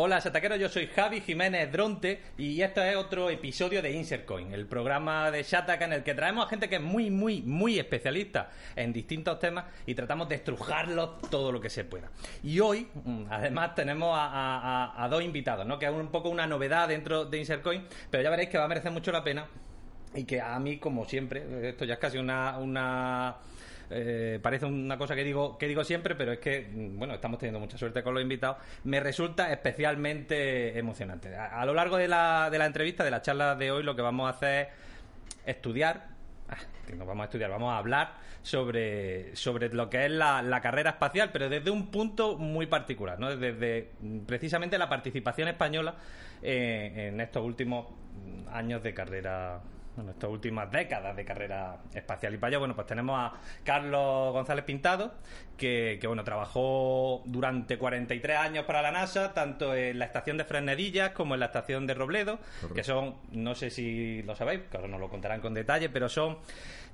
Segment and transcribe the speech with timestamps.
[0.00, 4.64] Hola, Sataqueros, yo soy Javi Jiménez Dronte y esto es otro episodio de Insercoin, el
[4.64, 8.48] programa de Shataka en el que traemos a gente que es muy, muy, muy especialista
[8.76, 12.10] en distintos temas y tratamos de estrujarlos todo lo que se pueda.
[12.44, 15.80] Y hoy, mm, además, tenemos a, dos invitados, ¿no?
[15.80, 18.68] que es un poco una novedad dentro de Insercoin, pero ya veréis que va a
[18.68, 19.48] merecer mucho la pena
[20.14, 23.38] y que a mí, como siempre, esto ya es casi una, una
[23.90, 27.38] eh, parece una cosa que digo, que digo siempre, pero es que, mm, bueno, estamos
[27.38, 31.34] teniendo mucha suerte con los invitados, me resulta especialmente emocionante.
[31.34, 34.02] A, lo largo de la, de la entrevista, de la charla de hoy, lo que
[34.02, 34.68] vamos a hacer
[35.44, 36.08] es estudiar,
[36.48, 36.56] ah,
[36.96, 41.30] nos vamos a estudiar, vamos a hablar sobre, sobre lo que es la, carrera espacial,
[41.32, 43.34] pero desde un punto muy particular, ¿no?
[43.34, 45.94] desde mm, precisamente la participación española
[46.42, 47.86] eh, en estos últimos
[48.52, 49.60] años de carrera
[50.02, 52.34] en estas últimas décadas de carrera espacial.
[52.34, 53.32] Y para ello, bueno, pues tenemos a
[53.64, 55.14] Carlos González Pintado,
[55.56, 61.10] que, bueno, trabajó durante 43 años para la NASA, tanto en la estación de Fresnedillas
[61.10, 62.38] como en la estación de Robledo,
[62.74, 66.38] que son, no sé si lo sabéis, claro, nos lo contarán con detalle, pero son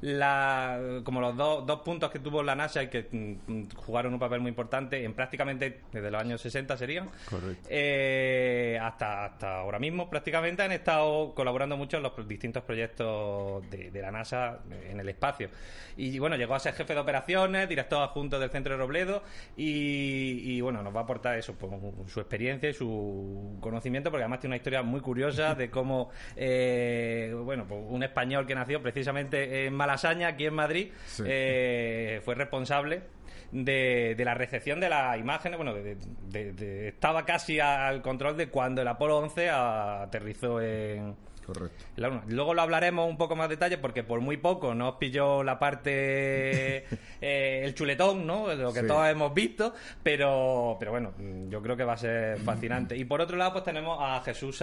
[0.05, 4.21] la, como los dos, dos puntos que tuvo la NASA y que mm, jugaron un
[4.21, 7.09] papel muy importante en prácticamente desde los años 60 serían
[7.71, 13.91] eh, hasta, hasta ahora mismo prácticamente han estado colaborando mucho en los distintos proyectos de,
[13.95, 14.59] la NASA
[14.91, 15.49] en el espacio.
[15.97, 19.23] Y bueno llegó a ser jefe de operaciones director adjunto del centro de Robledo
[19.57, 21.73] y, bueno nos va a aportar eso pues,
[22.09, 27.35] su experiencia y su conocimiento porque además tiene una historia muy curiosa de cómo eh,
[27.43, 30.93] bueno pues un español que nació precisamente en Malasia Malasaña, aquí en Madrid,
[31.25, 33.03] eh, fue responsable
[33.53, 35.57] de, la recepción de las imágenes.
[35.57, 35.75] Bueno,
[36.35, 41.15] estaba casi al control de cuando el Apolo 11 aterrizó en,
[41.45, 41.85] Correcto.
[42.29, 46.79] Luego lo hablaremos un poco más detalle porque por muy poco nos pilló la parte,
[47.21, 48.55] eh, el chuletón, ¿no?
[48.55, 51.13] Lo que todos hemos visto, pero, pero bueno,
[51.49, 52.97] yo creo que va a ser fascinante.
[52.97, 54.63] Y por otro lado, pues tenemos a Jesús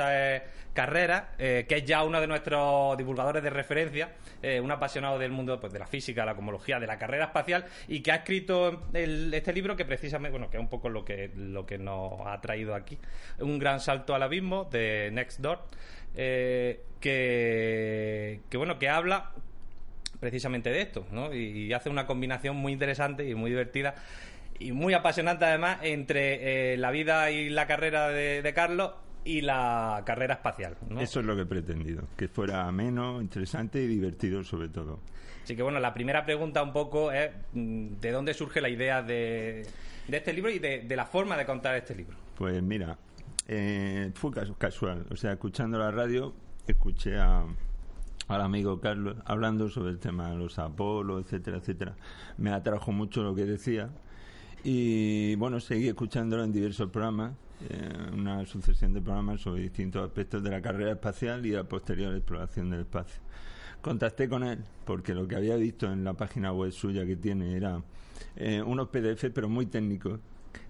[0.73, 5.31] Carrera, eh, que es ya uno de nuestros divulgadores de referencia, eh, un apasionado del
[5.31, 8.87] mundo pues, de la física, la cosmología, de la carrera espacial y que ha escrito
[8.93, 12.39] este libro que precisamente, bueno, que es un poco lo que, lo que nos ha
[12.39, 12.97] traído aquí,
[13.39, 15.59] un gran salto al abismo de Next Door.
[16.15, 19.31] Eh, que, bueno, que habla
[20.19, 21.33] precisamente de esto, ¿no?
[21.33, 23.95] Y, hace una combinación muy interesante y muy divertida
[24.59, 28.91] y muy apasionante además entre eh, la vida y la carrera de, Carlos
[29.25, 30.77] y la carrera espacial.
[30.99, 34.99] Eso es lo que he pretendido, que fuera ameno, interesante y divertido sobre todo.
[35.43, 39.01] Así que bueno, la primera pregunta un poco es mm, ¿de dónde surge la idea
[39.01, 39.65] de,
[40.07, 42.15] de este libro y de, de la forma de contar este libro?
[42.35, 42.95] Pues mira,
[43.47, 45.05] eh, fue casual.
[45.11, 46.33] O sea, escuchando la radio,
[46.67, 47.45] escuché a,
[48.27, 51.95] al amigo Carlos hablando sobre el tema de los Apolos, etcétera, etcétera.
[52.37, 53.89] Me atrajo mucho lo que decía.
[54.63, 57.33] Y bueno, seguí escuchándolo en diversos programas,
[57.69, 62.15] eh, una sucesión de programas sobre distintos aspectos de la carrera espacial y la posterior
[62.15, 63.21] exploración del espacio.
[63.81, 67.57] Contacté con él porque lo que había visto en la página web suya que tiene
[67.57, 67.81] era
[68.35, 70.19] eh, unos PDF pero muy técnicos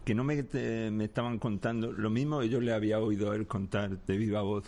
[0.04, 0.44] que no me,
[0.92, 4.42] me estaban contando lo mismo que yo le había oído a él contar de viva
[4.42, 4.66] voz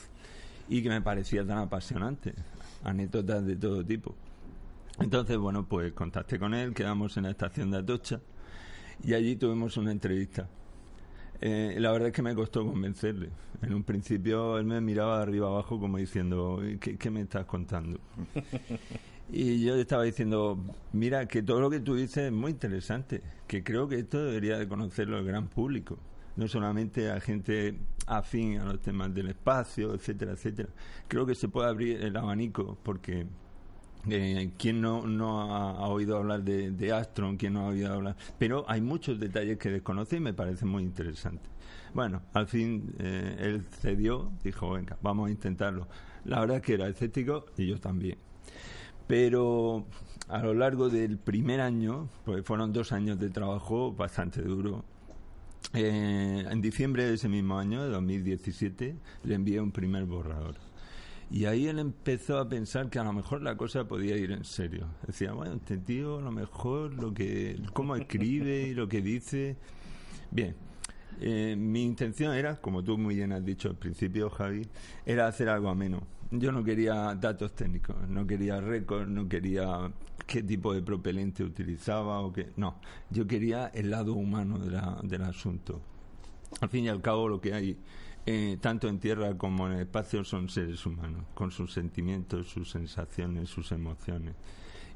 [0.70, 2.34] y que me parecía tan apasionante,
[2.84, 4.16] anécdotas de todo tipo.
[5.00, 8.22] Entonces, bueno, pues contacté con él, quedamos en la estación de Atocha
[9.04, 10.48] y allí tuvimos una entrevista.
[11.42, 13.30] Eh, la verdad es que me costó convencerle.
[13.62, 17.46] En un principio él me miraba de arriba abajo como diciendo, ¿qué, qué me estás
[17.46, 18.00] contando?
[19.32, 20.60] Y yo estaba diciendo,
[20.92, 24.58] mira, que todo lo que tú dices es muy interesante, que creo que esto debería
[24.58, 25.98] de conocerlo el gran público,
[26.36, 30.70] no solamente a gente afín a los temas del espacio, etcétera, etcétera.
[31.08, 33.26] Creo que se puede abrir el abanico porque
[34.10, 37.38] eh, ¿Quién no, no ha, oído hablar de, de, Astron?
[37.38, 38.18] ¿Quién no ha oído hablar?
[38.38, 41.50] Pero hay muchos detalles que desconoce y me parece muy interesante.
[41.94, 45.88] Bueno, al fin eh, él cedió, dijo, venga, vamos a intentarlo.
[46.26, 48.18] La verdad es que era escéptico y yo también
[49.08, 49.86] pero
[50.30, 54.84] a lo largo del primer año, pues fueron dos años de trabajo bastante duro.
[55.74, 60.56] Eh, en diciembre de ese mismo año, de 2017, le envié un primer borrador.
[61.32, 64.44] Y ahí él empezó a pensar que a lo mejor la cosa podía ir en
[64.44, 64.88] serio.
[65.08, 69.58] Decía, bueno, este tío a lo mejor lo que, cómo escribe y lo que dice.
[70.30, 70.56] Bien,
[71.22, 74.68] eh, mi intención era, como tú muy bien has dicho al principio, Javi,
[75.06, 76.02] era hacer algo ameno
[76.40, 79.92] yo no quería datos técnicos, no quería récords, no quería
[80.26, 82.52] qué tipo de propelente utilizaba o qué.
[82.58, 85.82] No, yo quería el lado humano del asunto.
[86.62, 87.78] Al fin y al cabo, lo que hay
[88.26, 92.70] eh, tanto en tierra como en el espacio son seres humanos, con sus sentimientos, sus
[92.72, 94.36] sensaciones, sus emociones.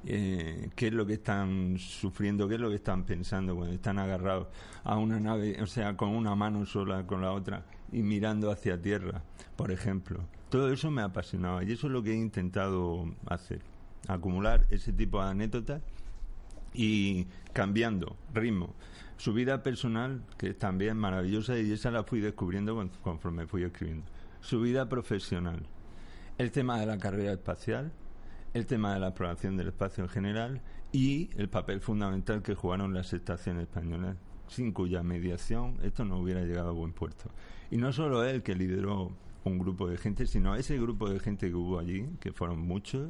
[0.05, 3.99] eh, qué es lo que están sufriendo, qué es lo que están pensando cuando están
[3.99, 4.47] agarrados
[4.83, 8.81] a una nave, o sea, con una mano sola, con la otra, y mirando hacia
[8.81, 9.23] tierra,
[9.55, 10.19] por ejemplo.
[10.49, 13.61] Todo eso me apasionaba y eso es lo que he intentado hacer,
[14.07, 15.81] acumular ese tipo de anécdotas
[16.73, 18.75] y cambiando ritmo.
[19.17, 24.05] Su vida personal, que es también maravillosa y esa la fui descubriendo conforme fui escribiendo.
[24.41, 25.65] Su vida profesional,
[26.37, 27.91] el tema de la carrera espacial,
[28.53, 30.61] el tema de la exploración del espacio en general
[30.91, 36.41] y el papel fundamental que jugaron las estaciones españolas, sin cuya mediación esto no hubiera
[36.41, 37.29] llegado a buen puerto.
[37.71, 39.11] Y no solo él que lideró
[39.43, 43.09] un grupo de gente, sino ese grupo de gente que hubo allí, que fueron muchos,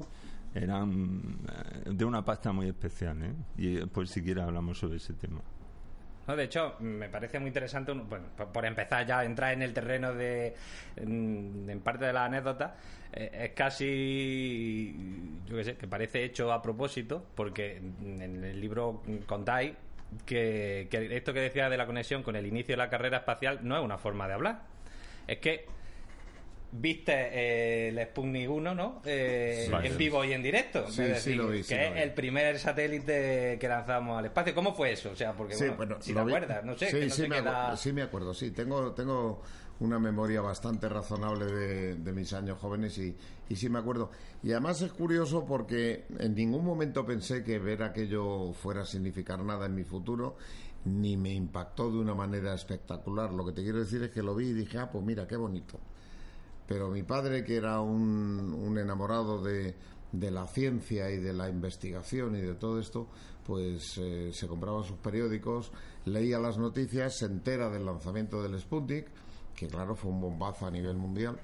[0.53, 3.33] eran eh, de una pasta muy especial, ¿eh?
[3.57, 5.41] Y pues siquiera hablamos sobre ese tema.
[6.27, 10.13] de hecho, me parece muy interesante, bueno, por, empezar ya a entrar en el terreno
[10.13, 10.55] de,
[10.95, 12.75] en, parte de la anécdota,
[13.13, 14.95] eh, es casi,
[15.45, 19.73] yo qué sé, que parece hecho a propósito, porque en el libro contáis
[20.25, 23.59] que, que esto que decía de la conexión con el inicio de la carrera espacial
[23.63, 24.61] no es una forma de hablar.
[25.27, 25.65] Es que
[26.71, 29.01] viste eh, el Sputnik 1, ¿no?
[29.05, 30.89] Eh, en vivo y en directo.
[30.89, 34.53] Sí, sí lo vi, que es el primer satélite que lanzamos al espacio.
[34.53, 35.11] ¿Cómo fue eso?
[35.11, 36.91] O sea, porque, bueno, si te acuerdas, no sé.
[36.91, 38.51] Sí, sí, me acuerdo, sí, me acuerdo, sí.
[38.51, 39.41] Tengo, tengo
[39.79, 41.45] una memoria bastante razonable
[41.95, 43.15] de, mis años jóvenes y,
[43.55, 44.09] sí me acuerdo.
[44.43, 49.43] Y además es curioso porque en ningún momento pensé que ver aquello fuera a significar
[49.43, 50.37] nada en mi futuro
[50.85, 53.33] ni me impactó de una manera espectacular.
[53.33, 55.35] Lo que te quiero decir es que lo vi y dije, ah, pues mira, qué
[55.35, 55.79] bonito.
[56.67, 59.75] Pero mi padre, que era un, enamorado de,
[60.11, 63.07] la ciencia y de la investigación y de todo esto,
[63.45, 65.71] pues eh, se compraba sus periódicos,
[66.05, 69.07] leía las noticias, se entera del lanzamiento del Sputnik,
[69.57, 71.37] que claro fue un bombazo a nivel mundial.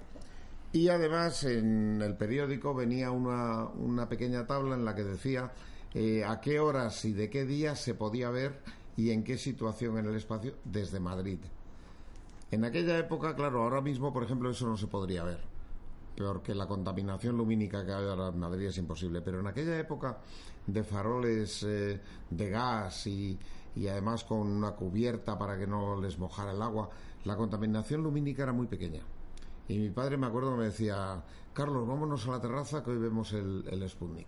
[0.72, 5.52] Y además en el periódico venía una, una pequeña tabla en la que decía
[5.94, 8.62] eh, a qué horas y de qué días se podía ver
[8.96, 11.40] y en qué situación en el espacio desde Madrid.
[12.52, 15.40] En aquella época, claro, ahora mismo, por ejemplo, eso no se podría ver.
[16.16, 19.22] Peor que la contaminación lumínica que hay ahora en Madrid es imposible.
[19.22, 20.20] Pero en aquella época
[20.68, 22.00] de faroles eh,
[22.30, 23.40] de gas y,
[23.76, 26.90] y además con una cubierta para que no les mojara el agua,
[27.26, 29.02] la contaminación lumínica era muy pequeña.
[29.68, 31.24] Y mi padre me acuerdo me decía,
[31.54, 34.28] Carlos, vámonos a la terraza que hoy vemos el, el Sputnik.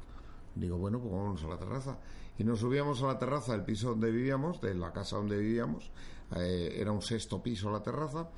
[0.56, 1.98] Digo, bueno, pues vámonos a la terraza.
[2.38, 5.92] Y nos subíamos a la terraza del piso donde vivíamos, de la casa donde vivíamos,
[6.36, 8.30] eh, era un sexto piso la terraza,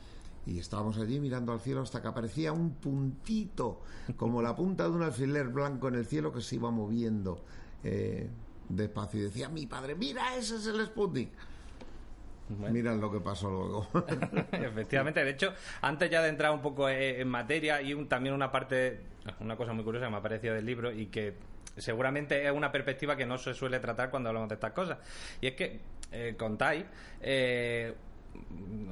[0.46, 3.82] y estábamos allí mirando al cielo hasta que aparecía un puntito,
[4.16, 7.44] como la punta de un alfiler blanco en el cielo que se iba moviendo
[7.84, 8.30] eh,
[8.70, 9.20] despacio.
[9.20, 11.30] Y decía, mi padre, mira, ese es el Sputnik.
[12.50, 13.88] Mira lo que pasó luego.
[14.52, 19.02] Efectivamente, de hecho, antes ya de entrar un poco en materia y también una parte,
[19.42, 21.36] una cosa muy curiosa que me ha parecido del libro y que
[21.76, 24.98] seguramente es una perspectiva que no se suele tratar cuando hablamos de estas cosas.
[25.42, 25.82] Y es que
[26.12, 26.86] eh, contáis,
[27.22, 27.94] eh,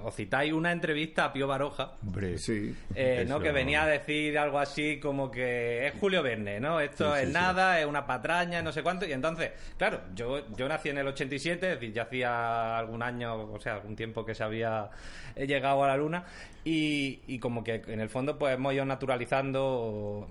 [0.06, 2.76] os citáis una entrevista a Pío Baroja, Hombre, sí.
[2.94, 3.40] Eh, ¿no?
[3.40, 6.80] que venía a decir algo así como que es Julio Verne, ¿no?
[6.80, 9.08] Esto es nada, es una patraña, no sé cuánto.
[9.08, 13.52] Y entonces, claro, yo, yo nací en el 87, es decir, ya hacía algún año,
[13.52, 14.92] o sea, algún tiempo que se había
[15.36, 16.24] llegado a la Luna.
[16.64, 20.28] Y, y como que en el fondo, pues hemos ido naturalizando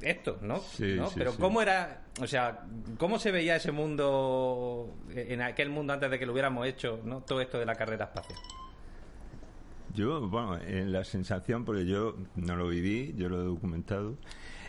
[0.00, 0.60] esto, ¿no?
[0.60, 2.64] Sí, Pero ¿cómo era, o sea,
[2.98, 7.20] cómo se veía ese mundo, en aquel mundo antes de que lo hubiéramos hecho, ¿no?
[7.20, 8.38] Todo esto de la carrera espacial.
[9.94, 14.16] Yo, bueno, en la sensación, porque yo no lo viví, yo lo he documentado,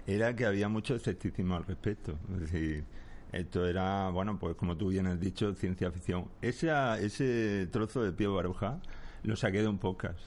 [0.07, 2.17] era que había mucho escepticismo al respecto.
[2.33, 2.85] Es decir,
[3.31, 6.25] esto era, bueno, pues como tú bien has dicho, ciencia ficción.
[6.41, 6.71] Ese,
[7.01, 8.79] ese trozo de Pío Baroja
[9.23, 10.19] lo saqué de un podcast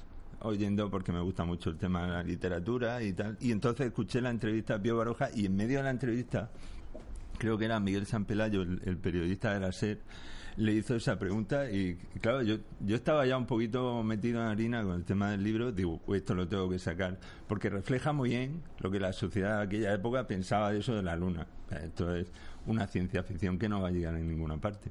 [0.43, 3.37] oyendo porque me gusta mucho el tema de la literatura y tal.
[3.41, 6.51] Y entonces escuché la entrevista a Pío Baroja y en medio de la entrevista,
[7.39, 10.01] creo que era Miguel San Pelayo, el, periodista de la SER,
[10.57, 14.83] le hizo esa pregunta y, claro, yo, yo estaba ya un poquito metido en harina
[14.83, 17.19] con el tema del libro, digo, esto lo tengo que sacar,
[17.49, 21.03] porque refleja muy bien lo que la sociedad de aquella época pensaba de eso de
[21.03, 21.47] la luna.
[21.71, 22.27] Esto es
[22.67, 24.91] una ciencia ficción que no va a llegar en ninguna parte.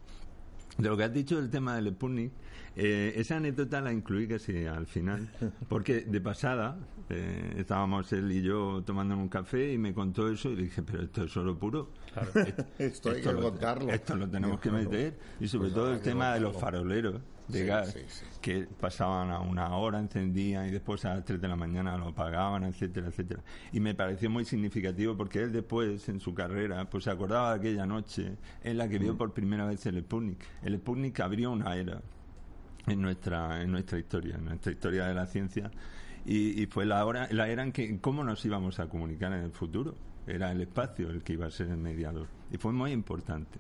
[0.82, 2.32] De lo que has dicho del tema del Sputnik,
[2.76, 5.30] eh, esa anécdota la incluí casi al final,
[5.70, 6.78] porque de pasada
[7.10, 10.82] eh, estábamos él y yo tomando un café y me contó eso y le dije,
[10.82, 11.90] pero esto es solo puro.
[12.78, 13.92] Esto, hay que contarlo.
[13.92, 15.18] Esto lo tenemos que meter.
[15.40, 17.22] Y sobre pues todo el tema de los faroleros
[17.52, 17.96] de gas,
[18.42, 22.10] que pasaban a una hora, encendían y después a las 3 de la mañana lo
[22.10, 23.42] apagaban, etcétera, etcétera.
[23.72, 27.60] Y me pareció muy significativo porque él después, en su carrera, pues se acordaba de
[27.60, 29.18] aquella noche en la que vio mm.
[29.18, 30.44] por primera vez el Sputnik.
[30.64, 32.02] El Sputnik abrió una era
[32.88, 35.72] en nuestra, en nuestra historia, en nuestra historia de la ciencia.
[36.26, 39.52] Y, fue la, hora, la era en que cómo nos íbamos a comunicar en el
[39.52, 39.96] futuro.
[40.28, 42.28] Era el espacio el que iba a ser el mediador.
[42.52, 43.60] Y fue muy importante.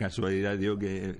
[0.00, 1.14] Casualidad dio que,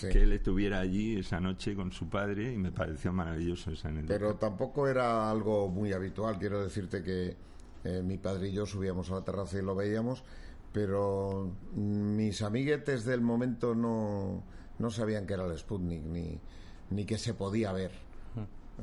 [0.00, 4.14] que él estuviera allí esa noche con su padre y me pareció maravilloso esa anécdota.
[4.14, 6.38] Pero tampoco era algo muy habitual.
[6.38, 7.36] Quiero decirte que
[7.84, 10.24] eh, mi padre y yo subíamos a la terraza y lo veíamos,
[10.72, 14.42] pero mis amiguetes del momento no,
[14.78, 16.40] no sabían que era el Sputnik ni,
[16.88, 17.90] ni que se podía ver.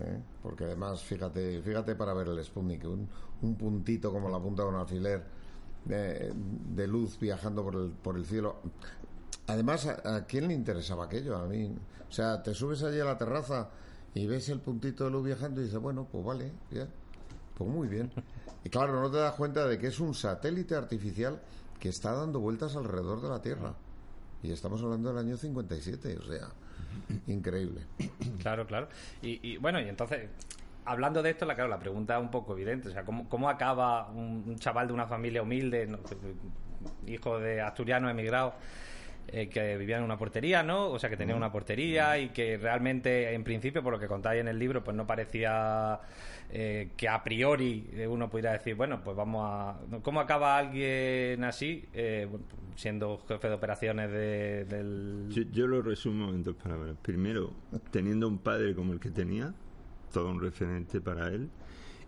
[0.02, 0.20] ¿eh?
[0.44, 3.10] Porque además, fíjate, fíjate para ver el Sputnik, un,
[3.42, 5.24] un puntito como la punta de un alfiler
[5.84, 6.32] de,
[6.76, 8.58] de luz viajando por el, por el cielo.
[9.48, 11.38] Además, ¿a, quién le interesaba aquello?
[11.38, 11.76] A mí.
[12.08, 13.70] O sea, te subes allí a la terraza
[14.14, 16.52] y ves el puntito de luz viajando y dices, bueno, pues vale.
[17.56, 18.12] Pues muy bien.
[18.64, 21.40] Y claro, no te das cuenta de que es un satélite artificial
[21.80, 23.76] que está dando vueltas alrededor de la Tierra.
[24.42, 26.48] Y estamos hablando del año 57, o sea,
[27.28, 27.82] increíble.
[28.40, 28.88] Claro, claro.
[29.22, 30.30] Y, y bueno, y entonces,
[30.86, 32.90] hablando de esto, la, claro, la pregunta es un poco evidente.
[32.90, 35.88] O sea, ¿cómo, cómo acaba un, un chaval de una familia humilde,
[37.08, 38.54] hijo de asturianos emigrados?
[39.28, 40.90] Eh, que vivía en una portería, ¿no?
[40.90, 44.40] O sea, que tenía una portería y que realmente, en principio, por lo que contáis
[44.40, 46.00] en el libro, pues no parecía
[46.52, 49.80] eh, que a priori uno pudiera decir, bueno, pues vamos a...
[50.04, 52.28] ¿Cómo acaba alguien así, eh,
[52.76, 55.28] siendo jefe de operaciones de, del...?
[55.30, 56.96] Yo, yo, lo resumo en dos palabras.
[57.02, 57.52] Primero,
[57.90, 59.56] teniendo un padre como el que tenía,
[60.14, 61.50] todo un referente para él.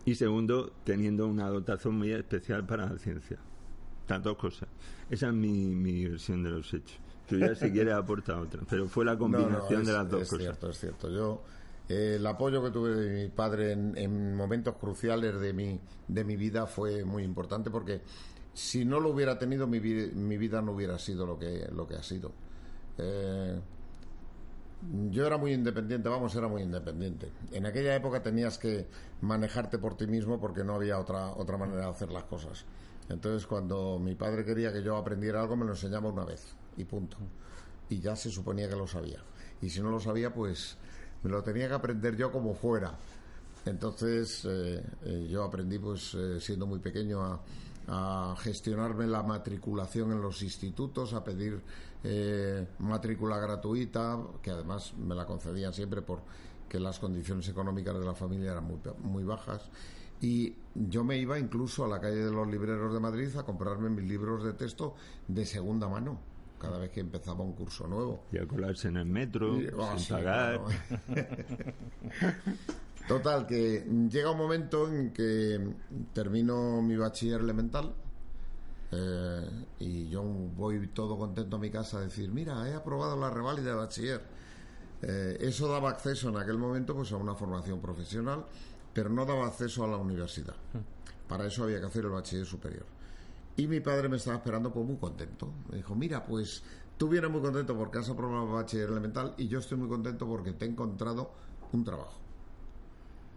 [0.06, 3.40] Y segundo, teniendo una dotación muy especial para la ciencia.
[4.08, 4.70] Las dos cosas.
[5.10, 7.02] Esa es mi, mi versión de los hechos.
[7.28, 10.10] Tú ya si quieres aporta otra, pero fue la combinación no, no, es, de las
[10.10, 10.44] dos es cosas.
[10.44, 11.10] cierto, es cierto.
[11.10, 11.44] Yo
[11.90, 16.24] eh, el apoyo que tuve de mi padre en, en, momentos cruciales de mi de
[16.24, 18.02] mi vida fue muy importante porque
[18.54, 21.86] si no lo hubiera tenido mi, vida, mi vida no hubiera sido lo que lo
[21.86, 22.32] que ha sido.
[22.98, 23.60] Eh,
[25.10, 27.30] yo era muy independiente, vamos, era muy independiente.
[27.52, 28.88] En aquella época tenías que
[29.22, 32.64] manejarte por ti mismo porque no había otra otra manera de hacer las cosas.
[33.10, 36.86] Entonces, cuando mi padre quería que yo aprendiera algo, me lo enseñaba una vez y
[36.86, 37.18] punto.
[37.90, 39.22] Y ya se suponía que lo sabía.
[39.62, 40.78] Y si no lo sabía, pues
[41.24, 42.94] me lo tenía que aprender yo como fuera.
[43.66, 50.22] Entonces, eh, eh, yo aprendí, pues, eh, siendo muy pequeño, a, gestionarme la matriculación en
[50.22, 51.62] los institutos, a pedir
[52.80, 58.52] matrícula gratuita, que además me la concedían siempre porque las condiciones económicas de la familia
[58.52, 59.70] eran muy, muy bajas.
[60.20, 63.90] Y yo me iba incluso a la calle de los libreros de Madrid a comprarme
[63.90, 64.96] mis libros de texto
[65.30, 66.20] de segunda mano
[66.60, 68.26] cada vez que empezaba un curso nuevo.
[68.32, 70.62] Y a colarse en el metro, y, oh, sin sí, pagar.
[70.62, 71.28] Claro.
[73.08, 75.60] Total, que llega un momento en que
[76.14, 77.94] termino mi bachiller elemental
[78.92, 83.30] eh, y yo voy todo contento a mi casa a decir, mira, he aprobado la
[83.30, 84.22] reválida de bachiller.
[85.02, 88.46] Eh, eso daba acceso en aquel momento pues a una formación profesional,
[88.94, 90.56] pero no daba acceso a la universidad.
[91.28, 92.86] Para eso había que hacer el bachiller superior.
[93.58, 95.52] Y mi padre me estaba esperando pues muy contento.
[95.70, 96.64] Me dijo, mira, pues
[96.96, 100.54] tú vienes muy contento porque has aprobado bachiller elemental y yo estoy muy contento porque
[100.54, 101.32] te he encontrado
[101.72, 102.20] un trabajo.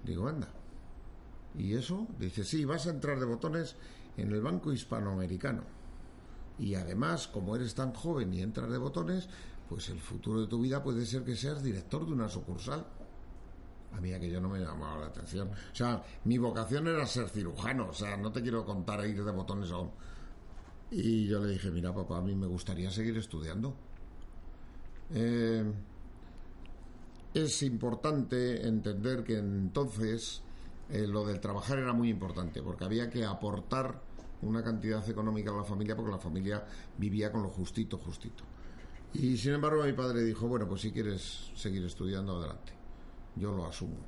[0.05, 0.49] Digo, anda.
[1.57, 2.07] ¿Y eso?
[2.19, 3.77] Dice, sí, vas a entrar de botones
[4.17, 5.63] en el Banco Hispanoamericano.
[6.59, 9.29] Y además, como eres tan joven y entras de botones,
[9.69, 12.85] pues el futuro de tu vida puede ser que seas director de una sucursal.
[13.93, 15.49] A mí aquello no me llamaba la atención.
[15.49, 17.89] O sea, mi vocación era ser cirujano.
[17.89, 19.91] O sea, no te quiero contar ir de botones aún.
[20.91, 23.75] Y yo le dije, mira papá, a mí me gustaría seguir estudiando.
[25.13, 25.65] Eh,
[27.35, 30.43] es importante entender que entonces
[30.89, 34.03] eh, lo del trabajar era muy importante, porque había que aportar
[34.43, 36.65] una cantidad económica a la familia, porque la familia
[36.99, 38.45] vivía con lo justito, justito.
[39.13, 42.73] Y sin embargo mi padre dijo, bueno, pues si quieres seguir estudiando, adelante.
[43.37, 43.99] Yo lo asumo.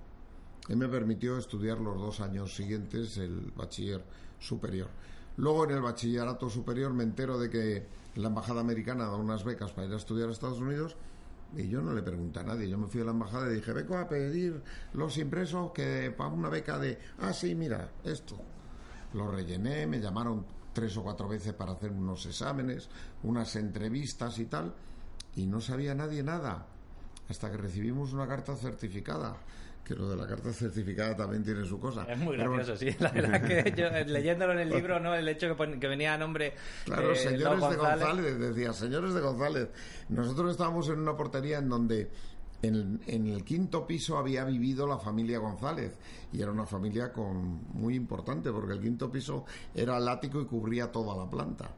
[0.68, 4.04] Él me permitió estudiar los dos años siguientes el bachiller
[4.38, 4.90] superior.
[5.36, 7.86] Luego en el bachillerato superior me entero de que
[8.16, 10.96] la embajada americana da unas becas para ir a estudiar a Estados Unidos
[11.56, 12.68] y yo no le pregunté a nadie.
[12.68, 14.62] Yo me fui a la embajada y dije, vengo a pedir
[14.94, 18.36] los impresos que para una beca de, ah, sí, mira, esto.
[19.14, 22.88] Lo rellené, me llamaron tres o cuatro veces para hacer unos exámenes,
[23.22, 24.74] unas entrevistas y tal,
[25.36, 26.66] y no sabía nadie nada,
[27.28, 29.36] hasta que recibimos una carta certificada
[29.84, 32.04] que lo de la carta certificada también tiene su cosa.
[32.04, 32.96] Es muy gracioso, Pero, sí.
[33.00, 35.14] La verdad que yo, leyéndolo en el libro, ¿no?
[35.14, 36.54] El hecho que, pon, que venía a nombre.
[36.84, 39.68] Claro, eh, señores de González, decía, señores de González.
[40.08, 42.10] Nosotros estábamos en una portería en donde
[42.62, 45.98] en, en, el quinto piso había vivido la familia González
[46.32, 50.46] y era una familia con muy importante porque el quinto piso era el ático y
[50.46, 51.70] cubría toda la planta.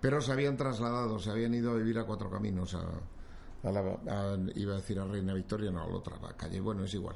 [0.00, 2.88] Pero se habían trasladado, se habían ido a vivir a Cuatro Caminos, a,
[3.62, 6.60] a la, a, iba a decir a Reina Victoria, no, a la otra a calle,
[6.60, 7.14] bueno, es igual.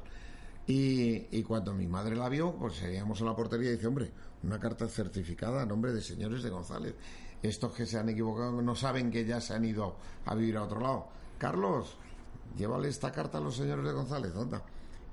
[0.69, 4.11] Y, cuando mi madre la vio, pues seguíamos en la portería y dice, hombre,
[4.43, 6.95] una carta certificada a nombre de señores de González.
[7.41, 9.95] estos que se han equivocado no saben que ya se han ido
[10.25, 11.07] a vivir a otro lado.
[11.37, 11.97] Carlos,
[12.57, 14.59] llévale esta carta a los señores de González, ¿dónde?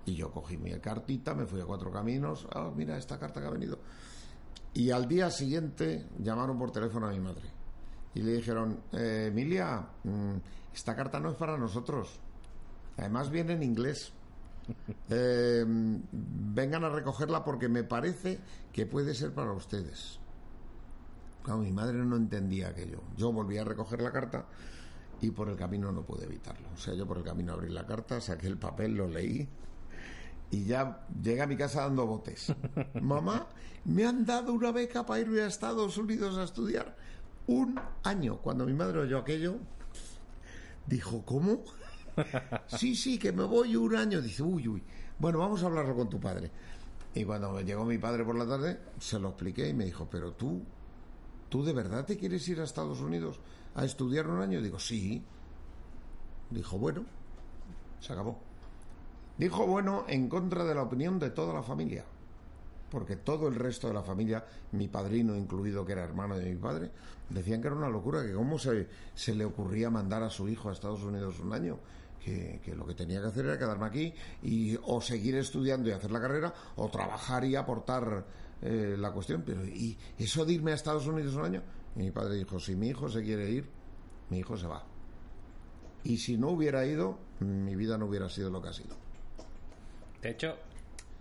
[0.06, 3.46] Y yo cogí mi cartita, me fui a cuatro caminos, ah, mira esta carta que
[3.46, 3.78] ha venido.
[4.75, 7.49] Y al día siguiente llamaron por teléfono a mi madre
[8.14, 10.37] y le dijeron, eh, Emilia, mm,
[10.75, 12.20] esta carta no es para nosotros.
[12.96, 14.12] Además viene en inglés.
[15.11, 18.38] Eh, vengan a recogerla porque me parece
[18.73, 20.18] que puede ser para ustedes.
[21.42, 23.02] Claro, mi madre no entendía aquello.
[23.16, 24.47] Yo volví a recoger la carta
[25.21, 26.68] y por el camino no pude evitarlo.
[26.75, 29.47] O sea, yo por el camino abrí la carta, saqué el papel, lo leí
[30.50, 32.52] y ya llegué a mi casa dando botes.
[33.00, 33.47] Mamá,
[33.85, 36.97] me han dado una beca para irme a Estados Unidos a estudiar
[37.47, 38.38] un año.
[38.38, 39.56] Cuando mi madre oyó aquello,
[40.87, 41.64] dijo, ¿cómo?
[42.66, 44.21] sí, sí, que me voy un año.
[44.21, 44.83] Dice, uy, uy.
[45.18, 46.50] Bueno, vamos a hablarlo con tu padre.
[47.14, 50.33] Y cuando llegó mi padre por la tarde, se lo expliqué y me dijo, pero
[50.33, 50.62] tú,
[51.49, 53.38] ¿tú de verdad te quieres ir a Estados Unidos
[53.75, 54.61] a estudiar un año?
[54.61, 55.23] Digo, sí.
[56.50, 57.04] Dijo, bueno,
[58.00, 58.38] se acabó.
[59.38, 62.04] Dijo, bueno, en contra de la opinión de toda la familia.
[62.90, 66.56] Porque todo el resto de la familia, mi padrino incluido, que era hermano de mi
[66.56, 66.90] padre,
[67.28, 70.68] decían que era una locura, que cómo se, se le ocurría mandar a su hijo
[70.68, 71.78] a Estados Unidos un año
[72.23, 76.11] que, lo que tenía que hacer era quedarme aquí y o seguir estudiando y hacer
[76.11, 78.25] la carrera o trabajar y aportar
[78.62, 79.42] eh, la cuestión.
[79.44, 81.62] Pero ¿y eso de irme a Estados Unidos un año?
[81.97, 83.68] Y mi padre dijo, si mi hijo se quiere ir,
[84.30, 84.85] mi hijo se va.
[86.02, 88.97] Y si no hubiera ido, mi vida no hubiera sido lo que ha sido.
[90.21, 90.56] De hecho,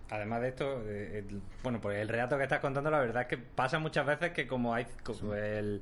[0.09, 1.25] además de esto, eh,
[1.61, 4.47] bueno, pues el relato que estás contando, la verdad es que pasa muchas veces que
[4.47, 5.81] como hay como el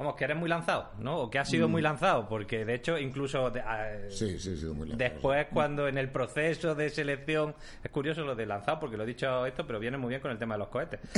[0.00, 1.18] Vamos, que eres muy lanzado, ¿no?
[1.18, 1.70] O que has sido mm.
[1.70, 3.52] muy lanzado, porque de hecho, incluso.
[3.66, 5.10] Ah, sí, sí, he sido muy lanzado.
[5.10, 7.54] Después, cuando en el proceso de selección.
[7.84, 10.30] Es curioso lo de lanzado, porque lo he dicho esto, pero viene muy bien con
[10.30, 11.00] el tema de los cohetes.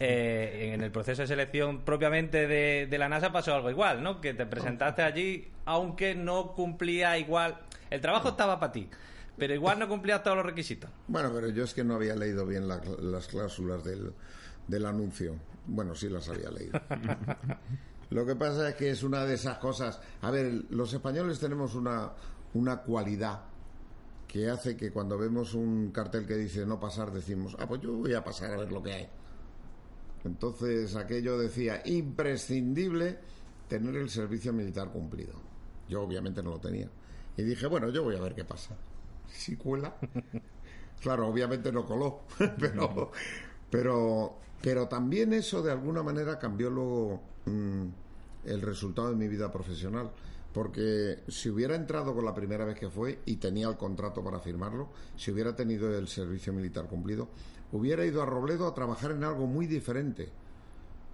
[0.00, 4.20] Eh, en el proceso de selección propiamente de, de, la NASA pasó algo igual, ¿no?
[4.20, 7.58] Que te presentaste allí, aunque no cumplía igual.
[7.90, 8.88] El trabajo estaba para ti.
[9.36, 10.88] Pero igual no cumplías todos los requisitos.
[11.08, 14.12] Bueno, pero yo es que no había leído bien las cláusulas del,
[14.68, 15.34] del anuncio.
[15.68, 16.80] Bueno, sí las había leído.
[18.10, 20.00] Lo que pasa es que es una de esas cosas.
[20.22, 22.12] A ver, los españoles tenemos una,
[22.54, 23.42] una cualidad
[24.26, 27.92] que hace que cuando vemos un cartel que dice no pasar, decimos, ah, pues yo
[27.92, 29.08] voy a pasar a ver lo que hay.
[30.24, 33.18] Entonces aquello decía, imprescindible
[33.68, 35.34] tener el servicio militar cumplido.
[35.88, 36.88] Yo obviamente no lo tenía.
[37.36, 38.76] Y dije, bueno, yo voy a ver qué pasa.
[39.28, 39.94] Si cuela.
[41.00, 42.22] Claro, obviamente no coló,
[42.58, 43.12] pero,
[43.70, 47.84] pero pero también eso de alguna manera cambió luego mm,
[48.46, 50.10] el resultado de mi vida profesional.
[50.52, 54.40] Porque si hubiera entrado con la primera vez que fue y tenía el contrato para
[54.40, 57.28] firmarlo, si hubiera tenido el servicio militar cumplido,
[57.70, 60.30] hubiera ido a Robledo a trabajar en algo muy diferente.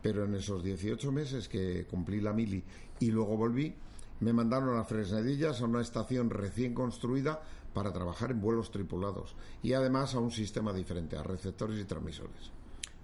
[0.01, 2.63] Pero en esos 18 meses que cumplí la mili
[3.01, 3.75] y luego volví,
[4.21, 7.43] me mandaron a Fresnedillas, a una estación recién construida,
[7.75, 12.53] para trabajar en vuelos tripulados y además a un sistema diferente, a receptores y transmisores.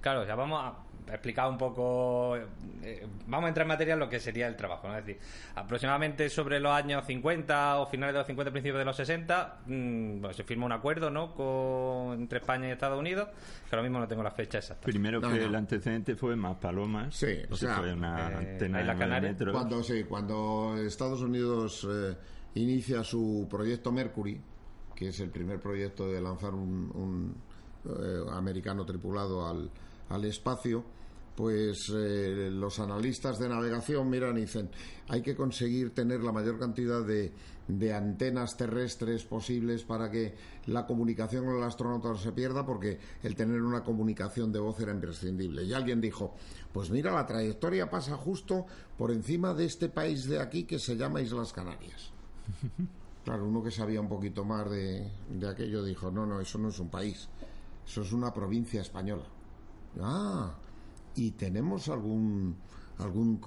[0.00, 2.36] Claro, ya vamos a explicar un poco,
[2.82, 4.96] eh, vamos a entrar en materia en lo que sería el trabajo, ¿no?
[4.96, 5.20] Es decir,
[5.54, 10.24] aproximadamente sobre los años 50 o finales de los 50, principios de los 60, mm,
[10.32, 11.34] se firma un acuerdo, ¿no?
[11.34, 13.28] Con, entre España y Estados Unidos,
[13.68, 14.86] que ahora mismo no tengo la fecha exacta.
[14.86, 17.14] Primero que el antecedente fue más palomas.
[17.14, 22.16] Sí, o sea, fue una eh, antena de Cuando, sí, cuando Estados Unidos eh,
[22.54, 24.40] inicia su proyecto Mercury,
[25.00, 27.34] que es el primer proyecto de lanzar un
[28.30, 29.68] americano tripulado al
[30.10, 30.84] al espacio,
[31.34, 34.68] pues eh, los analistas de navegación miran y dicen
[35.08, 37.32] hay que conseguir tener la mayor cantidad de,
[37.66, 40.34] de, antenas terrestres posibles para que
[40.66, 44.78] la comunicación con el astronauta no se pierda porque el tener una comunicación de voz
[44.80, 45.64] era imprescindible.
[45.64, 46.34] Y alguien dijo,
[46.72, 48.66] pues mira, la trayectoria pasa justo
[48.98, 52.12] por encima de este país de aquí que se llama Islas Canarias.
[53.24, 56.68] Claro, uno que sabía un poquito más de, de aquello dijo, no, no, eso no
[56.68, 57.28] es un país,
[57.86, 59.24] eso es una provincia española.
[60.00, 60.54] Ah,
[61.14, 62.56] y tenemos algún
[63.02, 63.40] algún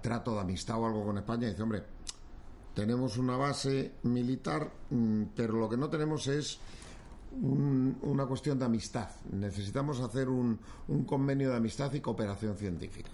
[0.00, 1.46] trato de amistad o algo con España.
[1.46, 1.82] Y dice, hombre,
[2.74, 6.58] tenemos una base militar, mm, pero lo que no tenemos es
[7.34, 9.08] una cuestión de amistad.
[9.32, 10.58] Necesitamos hacer un,
[10.88, 13.10] un convenio de amistad y cooperación científica.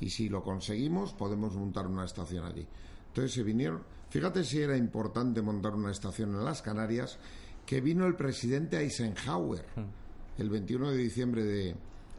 [0.00, 2.66] Y si lo conseguimos, podemos montar una estación allí.
[3.08, 3.82] Entonces se vinieron.
[4.14, 7.18] Fíjate si era importante montar una estación en las Canarias,
[7.66, 10.40] que vino el presidente Eisenhower hmm.
[10.40, 11.74] el 21 de diciembre de,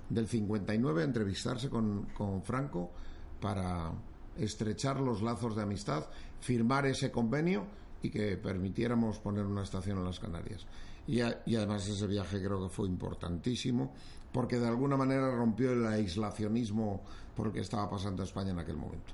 [0.09, 2.91] del 59 a entrevistarse con, con Franco
[3.39, 3.93] para
[4.37, 6.03] estrechar los lazos de amistad,
[6.41, 7.65] firmar ese convenio
[8.01, 10.65] y que permitiéramos poner una estación en las Canarias.
[11.07, 13.93] Y, y además ese viaje creo que fue importantísimo
[14.33, 18.75] porque de alguna manera rompió el aislacionismo por el que estaba pasando España en aquel
[18.75, 19.13] momento.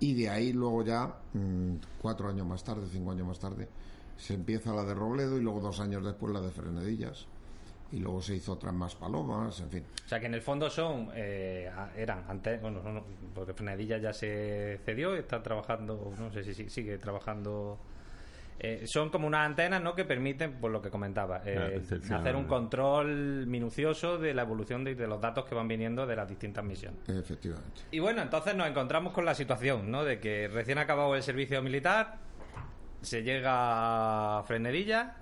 [0.00, 3.68] Y de ahí luego ya, mm, cuatro años más tarde, cinco años más tarde,
[4.16, 7.26] se empieza la de Robledo y luego dos años después la de Frenedillas.
[7.90, 9.84] Y luego se hizo otras más palomas, en fin.
[10.06, 12.80] O sea que en el fondo son, eh, eran antes, bueno,
[13.34, 17.78] porque Frenedillas ya se cedió, está trabajando, no sé si sigue trabajando
[18.64, 19.92] eh, son como unas antenas ¿no?
[19.92, 21.82] que permiten, por lo que comentaba, eh,
[22.14, 26.28] hacer un control minucioso de la evolución de, los datos que van viniendo de las
[26.28, 27.00] distintas misiones.
[27.08, 27.82] Efectivamente.
[27.90, 30.04] Y bueno, entonces nos encontramos con la situación ¿no?
[30.04, 32.18] de que recién acabado el servicio militar,
[33.00, 35.16] se llega a Frenerilla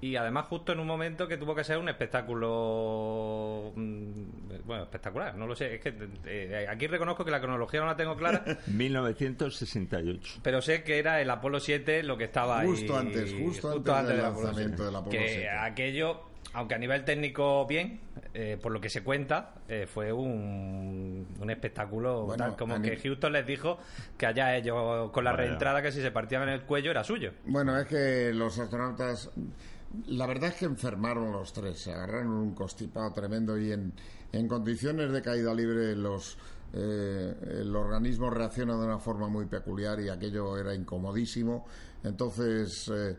[0.00, 5.36] y además justo en un momento que tuvo que ser un espectáculo mm, bueno espectacular
[5.36, 5.94] no lo sé es que
[6.26, 8.44] eh, aquí reconozco que la cronología no la tengo clara.
[8.66, 14.08] 1968 pero sé que era el Apolo 7 lo que estaba justo antes justo, antes,
[14.08, 18.00] del lanzamiento del Apolo que aquello aunque a nivel técnico bien
[18.32, 23.32] eh, por lo que se cuenta eh, fue un, un espectáculo tal, como que Houston
[23.32, 23.78] les dijo
[24.16, 27.32] que allá ellos con la reentrada que si se partían en el cuello era suyo.
[27.44, 29.30] Bueno es que los astronautas
[30.06, 33.92] la verdad es que enfermaron los tres, se agarraron un constipado tremendo y en,
[34.32, 36.38] en condiciones de caída libre los,
[36.72, 41.66] eh, el organismo reacciona de una forma muy peculiar y aquello era incomodísimo.
[42.04, 43.16] Entonces, eh,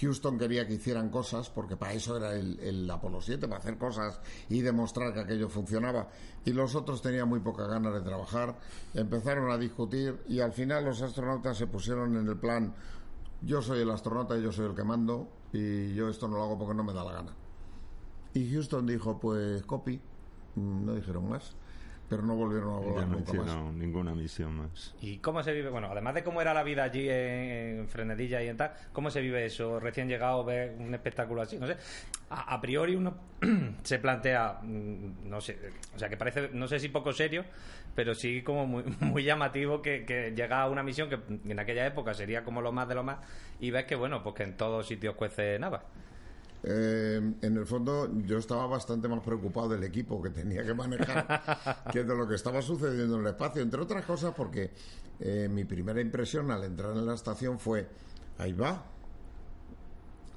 [0.00, 3.78] Houston quería que hicieran cosas, porque para eso era el, el, Apolo 7, para hacer
[3.78, 6.08] cosas y demostrar que aquello funcionaba.
[6.44, 8.58] Y los otros tenían muy poca ganas de trabajar,
[8.94, 12.74] empezaron a discutir y al final los astronautas se pusieron en el plan,
[13.42, 16.44] yo soy el astronauta y yo soy el que mando, y yo esto no lo
[16.44, 17.36] hago porque no me da la gana.
[18.34, 20.00] Y Houston dijo, pues copy,
[20.54, 21.56] mm, no dijeron más,
[22.10, 23.72] pero no volvieron a volar no nunca más.
[23.72, 24.92] ninguna misión más.
[25.00, 25.70] ¿Y cómo se vive?
[25.70, 29.20] Bueno, además de cómo era la vida allí en, Frenedilla y en tal, ¿cómo se
[29.20, 29.78] vive eso?
[29.78, 31.76] Recién llegado, ver un espectáculo así, no sé.
[32.30, 33.14] A, priori uno
[33.84, 35.56] se plantea, mm, no sé,
[35.94, 37.44] o sea, que parece, no sé si poco serio,
[37.94, 41.86] pero sí como muy, muy llamativo que, que llega a una misión que en aquella
[41.86, 43.18] época sería como lo más de lo más
[43.60, 45.84] y ves que, bueno, pues que en todos sitios cuece nada.
[46.62, 51.86] Eh, en el fondo yo estaba bastante más preocupado del equipo que tenía que manejar
[51.92, 54.70] que de lo que estaba sucediendo en el espacio, entre otras cosas porque
[55.20, 57.88] eh, mi primera impresión al entrar en la estación fue,
[58.38, 58.84] ahí va.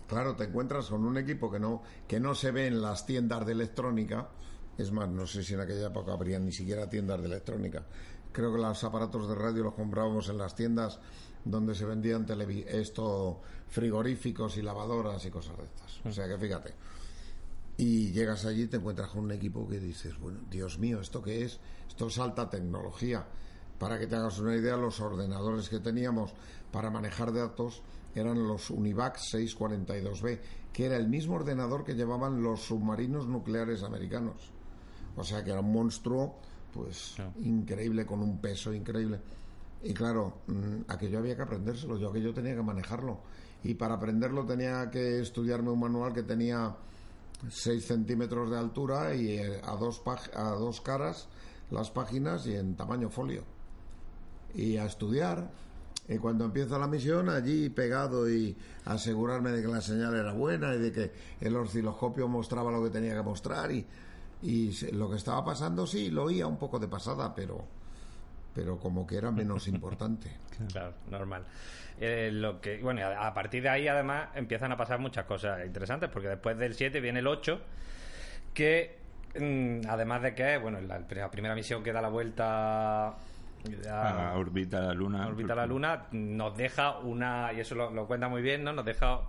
[0.07, 3.45] Claro, te encuentras con un equipo que no, que no se ve en las tiendas
[3.45, 4.29] de electrónica,
[4.77, 7.83] es más, no sé si en aquella época habría ni siquiera tiendas de electrónica.
[8.31, 10.99] Creo que los aparatos de radio los comprábamos en las tiendas
[11.45, 12.25] donde se vendían
[12.67, 16.05] esto frigoríficos y lavadoras y cosas de estas.
[16.05, 16.73] O sea que fíjate.
[17.77, 21.23] Y llegas allí y te encuentras con un equipo que dices, bueno, Dios mío, ¿esto
[21.23, 21.59] qué es?
[21.87, 23.25] Esto es alta tecnología.
[23.79, 26.33] Para que te hagas una idea, los ordenadores que teníamos
[26.71, 27.81] para manejar datos
[28.15, 30.39] eran los Univac 642B,
[30.71, 34.51] que era el mismo ordenador que llevaban los submarinos nucleares americanos.
[35.15, 36.35] O sea que era un monstruo,
[36.71, 39.19] pues, increíble, con un peso increíble.
[39.83, 43.19] Y claro, mm, aquello había que aprendérselo, yo aquello tenía que manejarlo.
[43.63, 46.73] Y para aprenderlo tenía que estudiarme un manual que tenía
[47.49, 50.01] 6 centímetros de altura y eh, a dos,
[50.33, 51.27] a dos caras
[51.69, 53.43] las páginas y en tamaño folio.
[54.53, 55.51] Y a estudiar.
[56.07, 60.75] Y cuando empieza la misión, allí pegado y asegurarme de que la señal era buena
[60.75, 63.71] y de que el osciloscopio mostraba lo que tenía que mostrar.
[63.71, 63.85] Y,
[64.41, 67.65] y lo que estaba pasando, sí, lo oía un poco de pasada, pero
[68.53, 70.29] pero como que era menos importante.
[70.71, 71.43] claro, normal.
[71.99, 76.09] Eh, lo que, bueno, a, partir de ahí además empiezan a pasar muchas cosas interesantes,
[76.09, 77.59] porque después del 7 viene el 8,
[78.53, 78.97] que
[79.39, 83.15] mm, además de que, bueno, la, primera misión que da la vuelta
[83.89, 85.27] a, orbita la luna.
[85.27, 88.73] Orbita la luna nos deja una, y eso lo, cuenta muy bien, ¿no?
[88.73, 89.21] Nos deja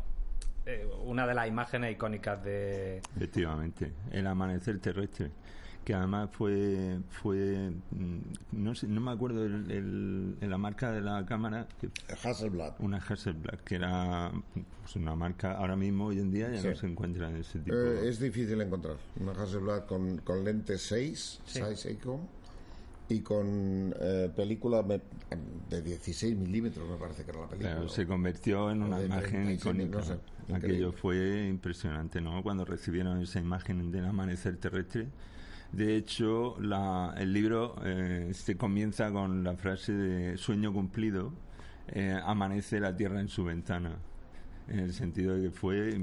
[0.67, 2.99] eh, una de las imágenes icónicas de...
[3.17, 5.31] Efectivamente, el amanecer terrestre
[5.85, 8.19] que además fue fue mm,
[8.53, 11.91] no sé, no me acuerdo el, la marca de la cámara que,
[12.27, 12.75] Hasselblad.
[12.79, 14.33] una Hasselblad que era
[14.83, 17.77] pues, una marca ahora mismo hoy en día ya no se encuentra en ese tipo.
[17.77, 21.89] Eh, es difícil encontrar una Hasselblad con, con lentes 6 6
[23.07, 27.89] y con eh, película de 16 milímetros me parece que era la película.
[27.89, 30.01] Se convirtió en una imagen icónica.
[30.51, 32.43] aquello fue impresionante ¿no?
[32.43, 35.09] cuando recibieron esa imagen del amanecer terrestre
[35.77, 36.57] de hecho,
[37.17, 41.33] el libro eh, se comienza con la frase de sueño cumplido,
[41.89, 43.97] eh, amanece la tierra en su ventana,
[44.69, 46.01] en el sentido de que fue,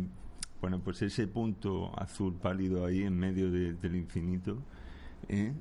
[0.59, 4.61] bueno, pues ese punto azul pálido ahí en medio del infinito.
[5.29, 5.53] ¿eh?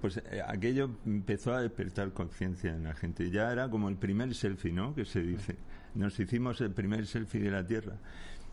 [0.00, 3.30] pues aquello empezó a despertar conciencia en la gente.
[3.30, 4.94] Ya era como el primer selfie, ¿no?
[4.94, 5.56] Que se dice.
[5.94, 7.96] Nos hicimos el primer selfie de la Tierra.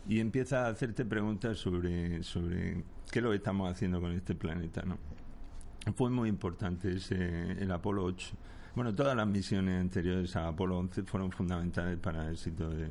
[0.08, 4.36] Y empieza a hacerte preguntas sobre, sobre qué es lo que estamos haciendo con este
[4.36, 4.98] planeta, ¿no?
[5.96, 8.36] Fue muy importante ese, el Apolo 8.
[8.76, 12.90] Bueno, todas las misiones anteriores a Apolo 11 fueron fundamentales para el éxito de,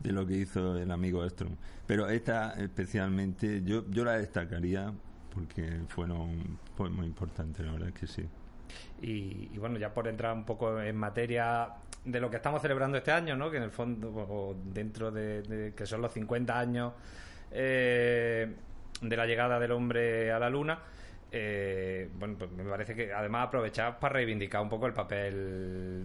[0.00, 1.48] de lo que hizo el amigo Astro.
[1.86, 4.92] Pero esta especialmente, yo, yo la destacaría
[5.34, 8.24] porque fueron fue muy importante, la verdad que sí.
[9.00, 11.68] Y, bueno, ya por entrar un poco en materia
[12.06, 13.50] de lo que estamos celebrando este año, ¿no?
[13.50, 16.92] que en el fondo, dentro de, que son los 50 años
[17.50, 18.54] eh,
[19.00, 20.78] de la llegada del hombre a la Luna,
[21.32, 26.04] eh, bueno, pues me parece que además aprovechar para reivindicar un poco el papel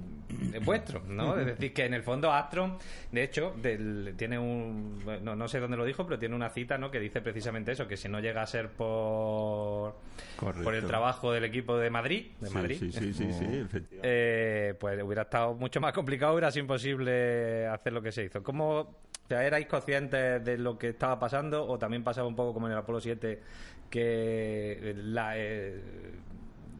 [0.65, 1.39] vuestro, ¿no?
[1.39, 2.77] Es decir, que en el fondo Astron,
[3.11, 4.99] de hecho, tiene un.
[5.21, 6.89] No, sé dónde lo dijo, pero tiene una cita, ¿no?
[6.89, 9.95] Que dice precisamente eso, que si no llega a ser por.
[10.37, 13.67] Por el trabajo del equipo de Madrid, de Madrid, sí, sí, sí,
[14.01, 18.41] eh, pues hubiera estado mucho más complicado, hubiera sido imposible hacer lo que se hizo.
[18.41, 19.01] ¿Cómo
[19.39, 22.79] ¿erais conscientes de lo que estaba pasando o también pasaba un poco como en el
[22.79, 23.41] Apolo 7
[23.89, 26.11] que eh,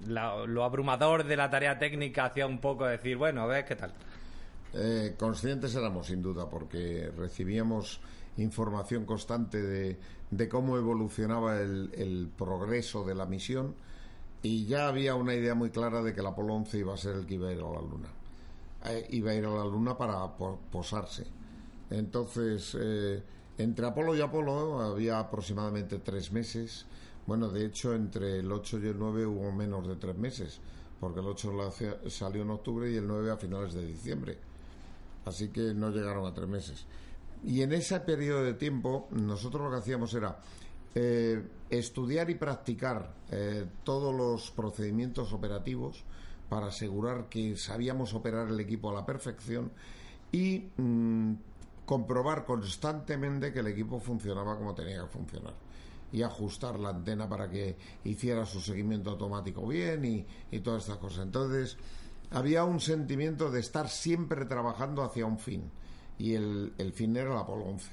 [0.07, 3.93] lo abrumador de la tarea técnica hacía un poco decir, bueno, a ver qué tal?
[4.73, 7.99] Eh, conscientes éramos, sin duda, porque recibíamos
[8.37, 13.75] información constante de, cómo evolucionaba el, progreso de la misión
[14.41, 17.17] y ya había una idea muy clara de que el Apolo 11 iba a ser
[17.17, 18.07] el que iba a ir a la Luna.
[18.85, 20.25] Eh, iba a ir a la Luna para
[20.71, 21.40] posarse
[21.91, 23.21] entonces, eh,
[23.57, 26.85] entre Apolo y Apolo había aproximadamente tres meses.
[27.27, 30.59] Bueno, de hecho, entre el 8 y el 9 hubo menos de tres meses,
[30.99, 31.51] porque el 8
[32.07, 34.37] salió en octubre y el 9 a finales de diciembre.
[35.25, 36.85] Así que no llegaron a tres meses.
[37.43, 40.39] Y en ese periodo de tiempo, nosotros lo que hacíamos era
[40.95, 46.03] eh, estudiar y practicar eh, todos los procedimientos operativos
[46.49, 49.71] para asegurar que sabíamos operar el equipo a la perfección
[50.31, 51.33] y mm,
[51.91, 55.53] comprobar constantemente que el equipo funcionaba como tenía que funcionar
[56.13, 57.75] y ajustar la antena para que
[58.05, 61.25] hiciera su seguimiento automático bien y, y todas estas cosas.
[61.25, 61.75] Entonces,
[62.29, 65.69] había un sentimiento de estar siempre trabajando hacia un fin
[66.17, 67.91] y el, el fin era el Apolo 11.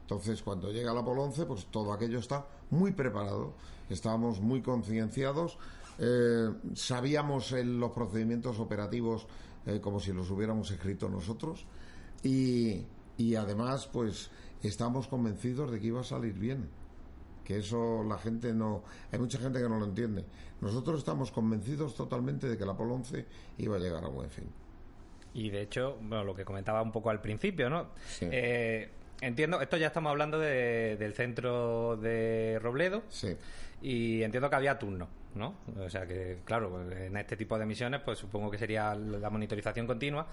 [0.00, 3.52] Entonces, cuando llega el Apolo 11, pues todo aquello está muy preparado,
[3.90, 5.58] estábamos muy concienciados,
[5.98, 9.26] eh, sabíamos los procedimientos operativos
[9.66, 11.66] eh, como si los hubiéramos escrito nosotros
[12.22, 14.30] y, y además pues
[14.62, 16.68] estamos convencidos de que iba a salir bien
[17.44, 20.24] que eso la gente no hay mucha gente que no lo entiende.
[20.62, 23.26] Nosotros estamos convencidos totalmente de que el Apolo 11
[23.58, 24.46] iba a llegar a buen fin.
[25.34, 28.88] Y de hecho bueno lo que comentaba un poco al principio no eh,
[29.20, 33.02] entiendo esto ya estamos hablando del centro de Robledo.
[33.10, 33.36] Sí
[33.84, 35.54] y entiendo que había turno ¿no?
[35.80, 39.86] O sea que, claro, en este tipo de misiones, pues supongo que sería la monitorización
[39.86, 40.26] continua.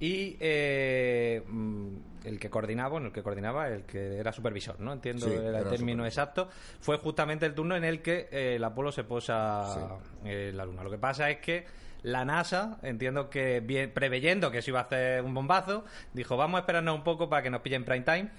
[0.00, 1.88] Y eh, mm,
[2.24, 4.92] el que coordinaba, bueno, el que coordinaba, el que era supervisor, ¿no?
[4.92, 6.48] Entiendo el término exacto,
[6.80, 10.82] fue justamente el turno en el que eh, el Apolo se posa eh, la Luna.
[10.82, 11.66] Lo que pasa es que
[12.02, 15.84] la NASA, entiendo que bien, preveyendo que se iba a hacer un bombazo,
[16.14, 18.30] dijo, vamos a esperarnos un poco para que nos pillen prime time.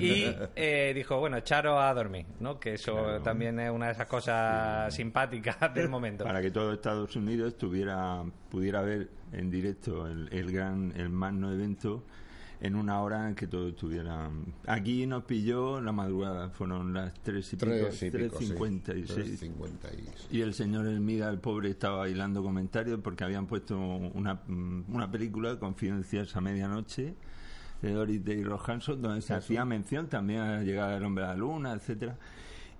[0.00, 2.58] y eh, dijo, bueno, echaros a dormir, ¿no?
[2.58, 6.24] Que eso también es una de esas cosas simpáticas del momento.
[6.24, 11.52] Para que todo Estados Unidos tuviera, pudiera ver en directo el, el gran, el magno
[11.52, 12.04] evento
[12.64, 14.30] en una hora en que todo estuviera.
[14.66, 20.28] Aquí nos pilló la madrugada, fueron las 3 y pico, 3.56.
[20.30, 25.58] Y el señor Elmida, el pobre, estaba bailando comentarios porque habían puesto una, una película,
[25.58, 27.14] Confidencias a Medianoche,
[27.82, 31.28] de Doris Day Rohanson, donde se hacía mención también a la llegada del hombre a
[31.28, 32.16] la luna, etcétera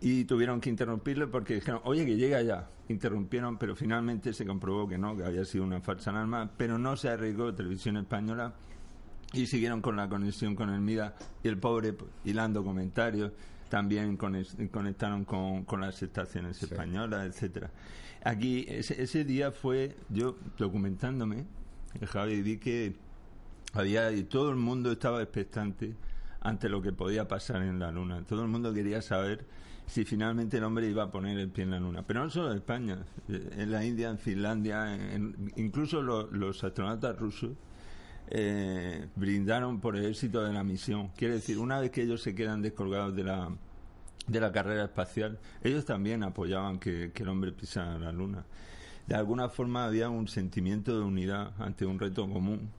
[0.01, 2.68] y tuvieron que interrumpirlo porque dijeron, oye, que llega ya.
[2.88, 6.94] Interrumpieron, pero finalmente se comprobó que no, que había sido una falsa alarma, pero no
[6.97, 8.53] se arriesgó Televisión Española
[9.35, 13.33] y siguieron con la conexión con el MIDA y el pobre pues, hilando comentarios
[13.68, 17.70] también conectaron con, con, las estaciones españolas, etcétera.
[18.23, 21.44] Aquí ese, ese, día fue yo documentándome,
[22.07, 22.94] Javi, vi que
[23.73, 25.94] había y todo el mundo estaba expectante
[26.40, 28.23] ante lo que podía pasar en la luna.
[28.29, 29.44] Todo el mundo quería saber
[29.87, 32.05] si finalmente el hombre iba a poner el pie en la luna.
[32.07, 34.97] Pero no solo en España, en la India, en Finlandia,
[35.57, 37.53] incluso los astronautas rusos
[38.28, 41.08] eh, brindaron por el éxito de la misión.
[41.16, 43.50] Quiere decir, una vez que ellos se quedan descolgados de la,
[44.26, 48.44] de la carrera espacial, ellos también apoyaban que, el hombre pisara la Luna.
[49.06, 52.70] De alguna forma había un sentimiento de unidad ante un reto común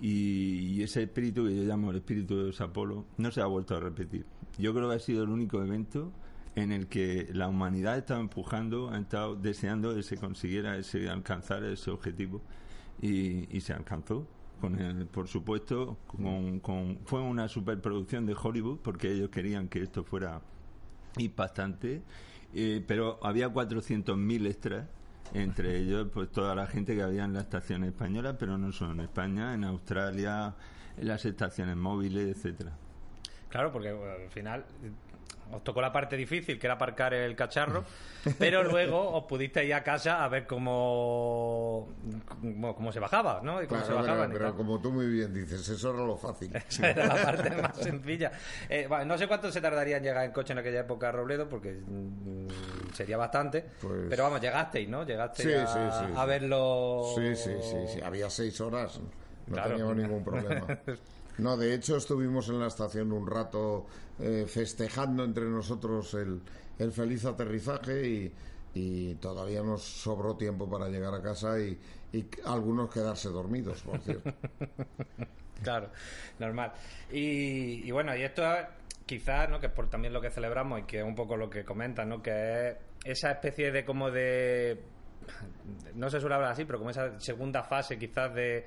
[0.00, 3.76] y, ese espíritu que yo llamo el espíritu de los Apolo no se ha vuelto
[3.76, 4.26] a repetir.
[4.58, 6.12] Yo creo que ha sido el único evento
[6.54, 11.64] en el que la humanidad estaba empujando, ha estado deseando que se consiguiera ese alcanzar
[11.64, 12.42] ese objetivo
[13.00, 14.28] y se alcanzó
[14.62, 19.82] con el, por supuesto, con, con- fue una superproducción de Hollywood porque ellos querían que
[19.82, 20.40] esto fuera
[21.18, 22.00] impactante,
[22.54, 24.86] eh, pero había 400.000 extras,
[25.34, 28.92] entre ellos pues toda la gente que había en la estación española, pero no solo
[28.92, 30.54] en España, en Australia,
[30.96, 32.70] en las estaciones móviles, etcétera.
[33.48, 34.64] Claro, porque bueno, al final
[35.52, 37.84] os tocó la parte difícil, que era aparcar el cacharro,
[38.38, 41.88] pero luego os pudisteis ir a casa a ver cómo,
[42.28, 43.62] cómo, cómo se bajaba, ¿no?
[43.62, 46.54] Y cómo Claro, se pero, bajaban como tú muy bien dices, eso era lo fácil.
[46.68, 48.32] Esa era la parte más sencilla.
[48.68, 51.12] Eh, bueno, no sé cuánto se tardaría en llegar en coche en aquella época a
[51.12, 53.64] Robledo, porque mm, sería bastante.
[53.80, 55.04] Pues- Pero vamos, llegasteis, ¿no?
[55.04, 57.02] Llegasteis Sí, a, sí, sí, a verlo.
[57.14, 58.00] Sí, sí, sí, sí.
[58.02, 58.98] Había seis horas.
[59.46, 59.70] No Claro.
[59.70, 60.66] teníamos ningún problema.
[61.38, 63.86] No, de hecho estuvimos en la estación un rato
[64.20, 66.40] eh, festejando entre nosotros el,
[66.78, 68.32] el feliz aterrizaje y,
[68.74, 71.78] y todavía nos sobró tiempo para llegar a casa y,
[72.12, 74.32] y algunos quedarse dormidos, por cierto.
[75.62, 75.90] Claro,
[76.38, 76.72] normal.
[77.10, 78.66] Y, y bueno, y esto es
[79.06, 79.60] quizás, ¿no?
[79.60, 82.08] Que es por también lo que celebramos y que es un poco lo que comentan,
[82.08, 82.22] ¿no?
[82.22, 84.80] Que es esa especie de como de...
[85.94, 88.64] No se suele hablar así, pero como esa segunda fase quizás de,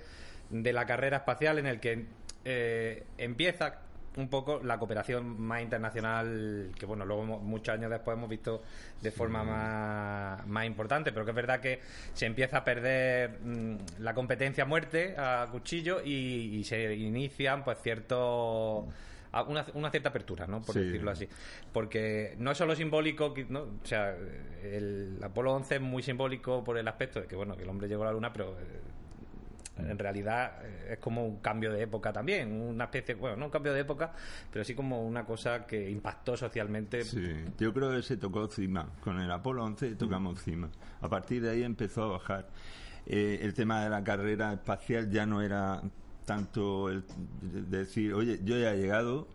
[0.49, 2.05] de la carrera espacial en el que
[2.45, 3.81] eh, empieza
[4.17, 8.63] un poco la cooperación más internacional que bueno luego muchos años después hemos visto
[9.01, 11.81] de forma más, más importante pero que es verdad que
[12.13, 16.11] se empieza a perder mm, la competencia a muerte a cuchillo y,
[16.59, 18.85] y se inician pues ciertos
[19.33, 20.61] a una, una cierta apertura, ¿no?
[20.61, 20.79] Por Sí.
[20.79, 21.27] decirlo así.
[21.73, 23.63] Porque no es solo simbólico, ¿no?
[23.63, 24.15] O sea,
[24.63, 27.89] el Apolo 11 es muy simbólico por el aspecto de que, bueno, que el hombre
[27.89, 28.63] llegó a la Luna, pero eh,
[29.77, 33.51] en realidad eh, es como un cambio de época también, una especie, bueno, no un
[33.51, 34.13] cambio de época,
[34.51, 37.03] pero sí como una cosa que impactó socialmente.
[37.03, 38.87] Sí, yo creo que se tocó cima.
[39.01, 40.69] Con el Apolo 11 tocamos cima.
[41.01, 42.47] A partir de ahí empezó a bajar.
[43.05, 45.81] Eh, el tema de la carrera espacial ya no era
[46.25, 47.03] tanto el
[47.41, 49.27] de decir, oye, yo ya he llegado.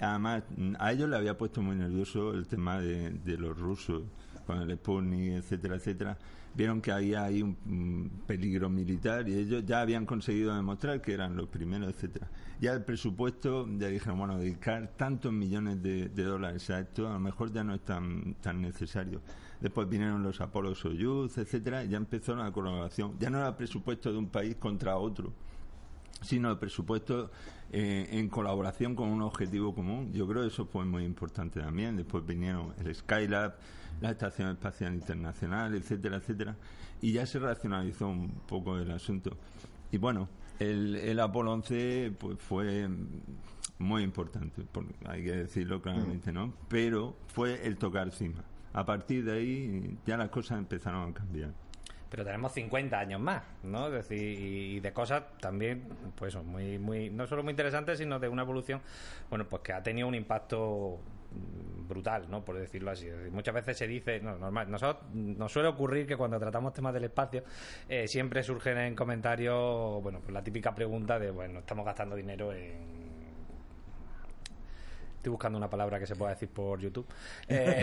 [0.00, 0.42] Además,
[0.80, 4.02] a ellos le había puesto muy nervioso el tema de, de los rusos,
[4.46, 6.18] con el Sputnik, etcétera, etcétera.
[6.54, 11.36] Vieron que había ahí un, peligro militar y ellos ya habían conseguido demostrar que eran
[11.36, 12.28] los primeros, etcétera.
[12.60, 17.14] Ya el presupuesto, ya dijeron, bueno, dedicar tantos millones de, de dólares a esto, a
[17.14, 19.20] lo mejor ya no es tan, tan necesario.
[19.60, 23.18] Después vinieron los Apolo Soyuz, etcétera, y ya empezó la colaboración.
[23.18, 25.32] Ya no era presupuesto de un país contra otro,
[26.24, 27.30] sino el presupuesto
[27.72, 30.12] eh, en colaboración con un objetivo común.
[30.12, 31.96] Yo creo que eso fue muy importante también.
[31.96, 33.54] Después vinieron el Skylab,
[34.00, 36.56] la Estación Espacial Internacional, etcétera, etcétera.
[37.02, 39.36] Y ya se racionalizó un poco el asunto.
[39.92, 42.88] Y bueno, el, el Apolo 11 pues, fue
[43.78, 46.54] muy importante, por- hay que decirlo claramente, ¿no?
[46.68, 48.42] Pero fue el tocar cima.
[48.72, 51.52] A partir de ahí ya las cosas empezaron a cambiar.
[52.08, 53.90] Pero tenemos 50 años más, ¿no?
[53.90, 58.42] Decir, y de cosas también, pues muy, muy, no solo muy interesantes, sino de una
[58.42, 58.80] evolución,
[59.30, 61.00] bueno, pues que ha tenido un impacto
[61.88, 62.44] brutal, ¿no?
[62.44, 63.08] Por decirlo así.
[63.30, 67.04] Muchas veces se dice, no, normal, nosotros, nos suele ocurrir que cuando tratamos temas del
[67.04, 67.44] espacio,
[67.88, 72.52] eh, siempre surgen en comentarios, bueno, pues la típica pregunta de, bueno, estamos gastando dinero
[72.52, 73.03] en
[75.24, 77.06] Estoy buscando una palabra que se pueda decir por YouTube.
[77.48, 77.82] Eh,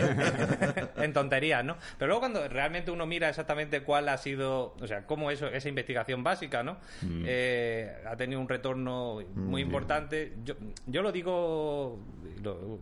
[0.98, 1.76] en tonterías, ¿no?
[1.98, 5.68] Pero luego cuando realmente uno mira exactamente cuál ha sido, o sea, cómo eso, esa
[5.68, 6.76] investigación básica, ¿no?
[7.02, 10.34] Eh, ha tenido un retorno muy importante.
[10.44, 10.54] Yo,
[10.86, 11.98] yo lo digo
[12.44, 12.78] lo-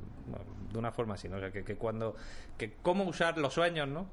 [0.70, 1.38] de una forma así, ¿no?
[1.38, 2.14] O sea, que, que cuando,
[2.58, 4.08] que cómo usar los sueños, ¿no?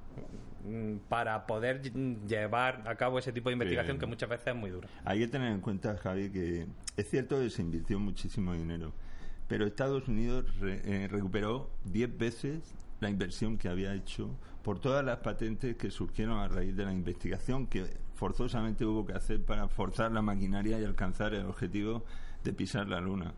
[0.64, 4.00] Mm, Para poder ll- llevar a cabo ese tipo de investigación Bien.
[4.00, 4.88] que muchas veces es muy dura.
[5.04, 8.94] Hay que tener en cuenta, Javi, que es cierto que se invirtió muchísimo dinero,
[9.48, 14.30] pero Estados Unidos re- eh, recuperó 10 veces la inversión que había hecho
[14.64, 19.14] por todas las patentes que surgieron a raíz de la investigación que forzosamente hubo que
[19.14, 22.04] hacer para forzar la maquinaria y alcanzar el objetivo
[22.44, 23.34] de pisar la Luna.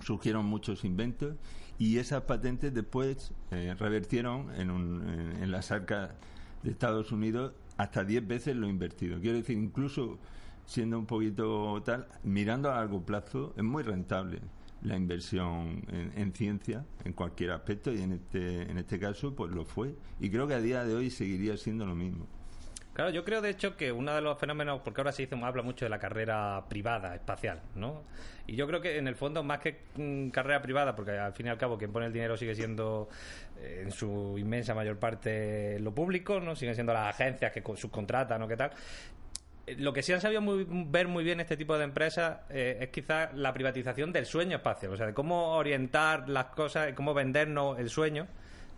[0.00, 1.34] Surgieron muchos inventos
[1.78, 6.10] y esas patentes después eh, revertieron en, un- en- en las arcas
[6.62, 9.20] de Estados Unidos hasta 10 veces lo invertido.
[9.20, 10.18] Quiero decir, incluso
[10.66, 14.40] siendo un poquito tal, mirando a largo plazo, es muy rentable
[14.82, 19.50] la inversión en, en ciencia, en cualquier aspecto, y en este, en este caso, pues
[19.52, 19.94] lo fue.
[20.20, 22.26] Y creo que a día de hoy seguiría siendo lo mismo.
[22.92, 25.62] Claro, yo creo de hecho que uno de los fenómenos, porque ahora se dice, habla
[25.62, 28.02] mucho de la carrera privada espacial, ¿no?
[28.46, 31.46] Y yo creo que en el fondo, más que mm, carrera privada, porque al fin
[31.46, 33.08] y al cabo quien pone el dinero sigue siendo
[33.58, 36.56] eh, en su inmensa mayor parte lo público, ¿no?
[36.56, 38.72] Siguen siendo las agencias que co- subcontratan o qué tal.
[39.66, 40.42] Eh, Lo que sí han sabido
[40.86, 44.92] ver muy bien este tipo de empresas eh, es quizás la privatización del sueño espacial,
[44.92, 48.26] o sea, de cómo orientar las cosas, y cómo vendernos el sueño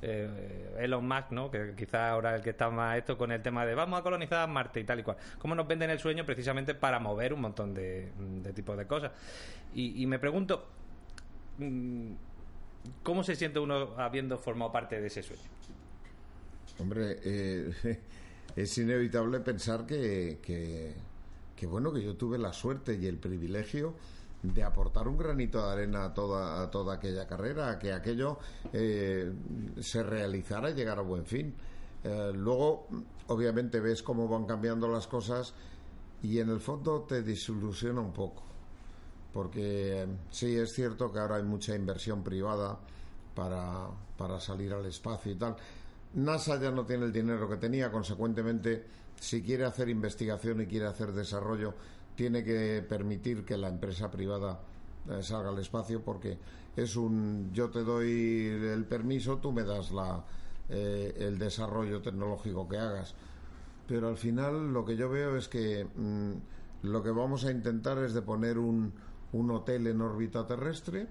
[0.03, 1.51] eh, Elon Musk, ¿no?
[1.51, 4.49] Que quizás ahora el que está más esto con el tema de vamos a colonizar
[4.49, 5.17] Marte y tal y cual.
[5.39, 9.13] ¿Cómo nos venden el sueño precisamente para mover un montón de, de tipos de cosas?
[9.75, 10.67] Y, y me pregunto,
[11.59, 12.13] mm,
[13.05, 15.43] ¿cómo se siente uno habiendo formado parte de ese sueño?
[16.81, 18.01] Hombre, eh,
[18.57, 23.95] es inevitable pensar que, que, bueno, que yo tuve la suerte y el privilegio
[24.43, 28.39] de aportar un granito de arena a toda, a toda aquella carrera, a que aquello
[28.73, 29.33] eh,
[29.81, 31.55] se realizara y llegara a buen fin.
[32.03, 32.89] Eh, luego,
[33.29, 35.55] obviamente, ves cómo van cambiando las cosas
[36.23, 38.43] y en el fondo te desilusiona un poco.
[39.33, 42.79] Porque sí es cierto que ahora hay mucha inversión privada
[43.35, 43.89] para,
[44.19, 45.57] para salir al espacio y tal.
[46.15, 48.85] NASA ya no tiene el dinero que tenía, consecuentemente,
[49.19, 51.75] si quiere hacer investigación y quiere hacer desarrollo,
[52.15, 54.61] tiene que permitir que la empresa privada
[55.09, 56.39] eh, salga al espacio porque
[56.77, 60.25] es un yo te doy el permiso, tú me das la,
[60.69, 63.15] eh, el desarrollo tecnológico que hagas.
[63.87, 67.99] Pero al final lo que yo veo es que mm, lo que vamos a intentar
[67.99, 68.93] es de poner un,
[69.33, 71.09] un hotel en órbita terrestre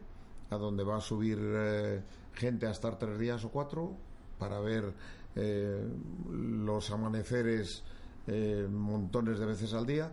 [0.49, 2.02] a donde va a subir eh,
[2.34, 3.97] gente a estar tres días o cuatro
[4.42, 4.92] para ver
[5.36, 5.88] eh,
[6.32, 7.84] los amaneceres
[8.26, 10.12] eh, montones de veces al día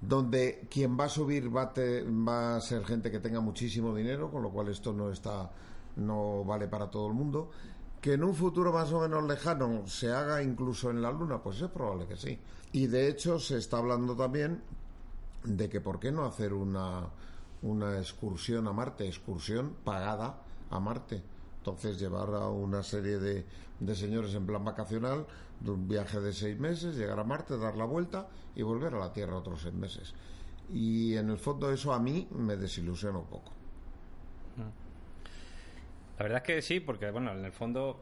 [0.00, 4.30] donde quien va a subir va te, va a, ser gente que tenga muchísimo dinero,
[4.30, 5.50] con lo cual esto no está
[5.96, 7.50] no vale para todo el mundo.
[8.00, 11.60] Que en un futuro más o menos lejano se haga incluso en la Luna, pues
[11.60, 12.38] es probable que sí.
[12.72, 14.62] Y de hecho se está hablando también
[15.44, 17.08] de que por qué no hacer una,
[17.62, 20.40] una excursión a Marte, excursión pagada
[20.70, 21.22] a Marte.
[21.66, 23.44] Entonces llevar a una serie de,
[23.80, 25.26] de señores en plan vacacional
[25.58, 28.98] de un viaje de seis meses, llegar a Marte, dar la vuelta y volver a
[29.00, 30.14] la Tierra otros seis meses.
[30.72, 33.50] Y en el fondo eso a mí me desilusiona un poco.
[36.18, 37.98] La verdad es que sí, porque bueno, en el fondo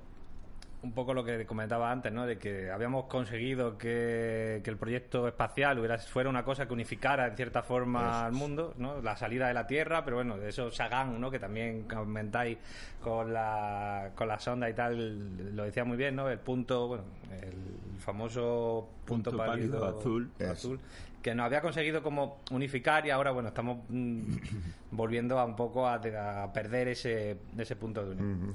[0.85, 2.27] un poco lo que comentaba antes, ¿no?
[2.27, 7.27] De que habíamos conseguido que, que el proyecto espacial hubiera, fuera una cosa que unificara
[7.27, 9.01] en cierta forma al mundo, ¿no?
[9.01, 11.31] La salida de la Tierra, pero bueno, de eso Sagan, ¿no?
[11.31, 12.59] Que también comentáis
[13.01, 16.29] con la, con la sonda y tal, lo decía muy bien, ¿no?
[16.29, 17.05] El punto, bueno,
[17.41, 20.31] el famoso punto, Punto pálido azul.
[20.51, 20.79] azul
[21.23, 24.21] que nos había conseguido como unificar y ahora bueno estamos mm,
[24.91, 28.53] volviendo a un poco a, a perder ese, ese punto de unión.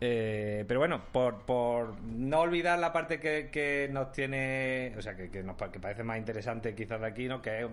[0.00, 5.14] Eh, pero bueno, por, por no olvidar la parte que, que nos tiene, o sea,
[5.14, 7.42] que, que nos que parece más interesante quizás de aquí, ¿no?
[7.42, 7.66] Que es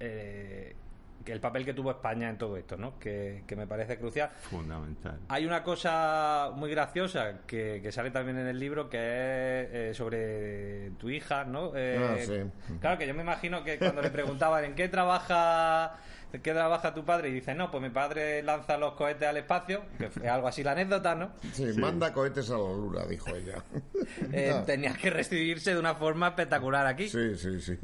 [0.00, 0.76] eh,
[1.24, 2.98] que el papel que tuvo España en todo esto, ¿no?
[2.98, 4.28] Que, que me parece crucial.
[4.42, 5.18] Fundamental.
[5.30, 9.90] Hay una cosa muy graciosa que, que sale también en el libro que es eh,
[9.94, 11.72] sobre tu hija, ¿no?
[11.74, 12.74] Eh, Ah, sí.
[12.78, 15.96] Claro que yo me imagino que cuando le preguntaban en qué trabaja
[16.34, 19.36] en qué trabaja tu padre y dice no, pues mi padre lanza los cohetes al
[19.36, 21.32] espacio, que es algo así la anécdota, ¿no?
[21.52, 23.62] Sí, manda cohetes a la luna, dijo ella.
[24.32, 27.08] Eh, Ah, Tenía que recibirse de una forma espectacular aquí.
[27.08, 27.78] Sí, sí, sí.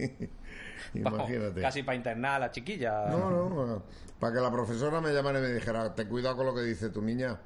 [0.95, 1.61] Imagínate.
[1.61, 3.07] casi para internar a la chiquilla.
[3.11, 3.83] No, no,
[4.19, 6.91] para que la profesora me llamara y me dijera, ten cuidado con lo que dice
[6.91, 7.39] tu niña.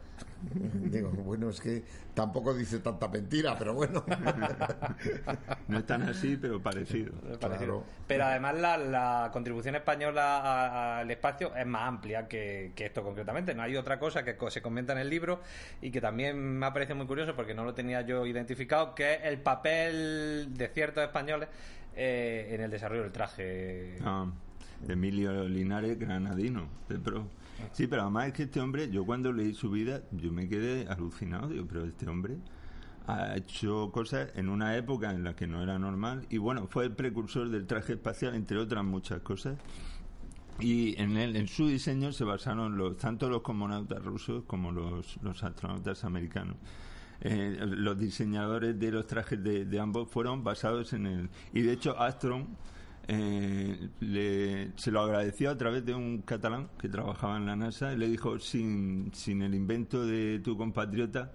[0.90, 1.82] Digo, bueno, es que
[2.14, 4.04] tampoco dice tanta mentira, pero bueno.
[5.68, 7.12] No es tan así, pero parecido.
[7.40, 7.84] Claro.
[8.06, 13.02] Pero además la, la contribución española a- al espacio es más amplia que, que esto
[13.02, 13.54] concretamente.
[13.54, 15.40] No hay otra cosa que se comenta en el libro
[15.80, 19.20] y que también me parece muy curioso porque no lo tenía yo identificado, que es
[19.24, 21.48] el papel de ciertos españoles
[21.96, 23.96] eh, en el desarrollo del traje.
[24.02, 24.26] Ah,
[24.88, 27.26] Emilio Linares, granadino, de pro.
[27.72, 30.86] Sí, pero además es que este hombre, yo cuando leí su vida, yo me quedé
[30.88, 32.36] alucinado, digo, pero este hombre
[33.06, 36.84] ha hecho cosas en una época en la que no era normal y bueno, fue
[36.84, 39.56] el precursor del traje espacial, entre otras muchas cosas.
[40.60, 45.42] Y en, él, en su diseño se basaron los, tanto los cosmonautas rusos como los
[45.42, 46.56] astronautas americanos.
[47.26, 51.30] Eh, los diseñadores de los trajes de, de ambos fueron basados en el...
[51.54, 52.48] Y de hecho, Astron
[53.08, 57.92] eh, le- se lo agradeció a través de un catalán que trabajaba en la NASA
[57.94, 61.32] y le dijo, sin, sin el invento de tu compatriota,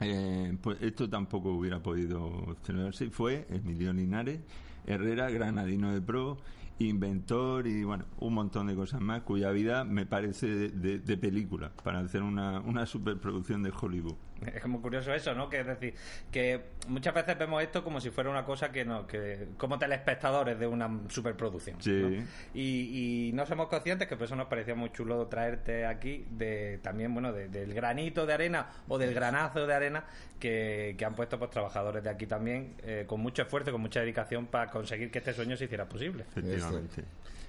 [0.00, 3.08] eh, pues esto tampoco hubiera podido celebrarse.
[3.10, 4.40] Fue Emilio Linares,
[4.86, 6.38] Herrera, granadino de pro,
[6.78, 11.16] inventor y bueno, un montón de cosas más, cuya vida me parece de, de- de
[11.16, 14.16] película para hacer una, una superproducción de Hollywood.
[14.54, 15.48] Es muy curioso eso, ¿no?
[15.48, 15.94] Que es decir,
[16.30, 20.58] que muchas veces vemos esto como si fuera una cosa que no, que como telespectadores
[20.58, 21.80] de una superproducción.
[21.80, 21.90] Sí.
[21.90, 22.24] ¿no?
[22.54, 26.78] Y, y no somos conscientes que por eso nos parecía muy chulo traerte aquí de
[26.82, 30.04] también, bueno, de- del granito de arena o del granazo de arena
[30.38, 34.00] que, que han puesto pues trabajadores de aquí también eh, con mucho esfuerzo, con mucha
[34.00, 36.24] dedicación para conseguir que este sueño se hiciera posible.
[36.36, 37.04] Efectivamente.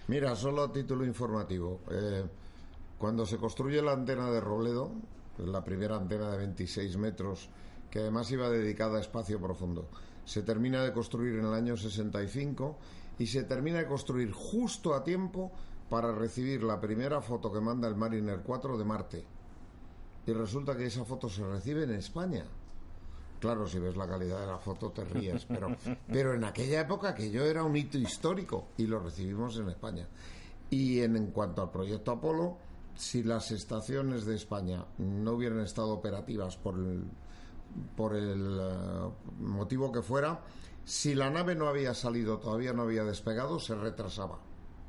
[0.07, 1.81] Mira, solo a título informativo.
[1.91, 2.23] eh,
[2.97, 4.91] cuando se construye la antena de Robledo,
[5.39, 7.49] la primera antena de 26 metros,
[7.89, 9.87] que además iba dedicada a espacio profundo.
[10.25, 12.77] Se termina de construir en el año 65
[13.19, 15.51] y se termina de construir justo a tiempo
[15.89, 19.25] para recibir la primera foto que manda el Mariner 4 de Marte.
[20.25, 22.45] Y resulta que esa foto se recibe en España.
[23.39, 25.75] Claro, si ves la calidad de la foto te ríes, pero,
[26.07, 30.07] pero en aquella época que yo era un hito histórico y lo recibimos en España.
[30.69, 32.57] Y en, cuanto al proyecto Apolo,
[32.97, 37.03] si las estaciones de España no hubieran estado operativas por el,
[37.95, 40.41] por el eh, motivo que fuera,
[40.83, 44.39] si la nave no había salido, todavía no había despegado, se retrasaba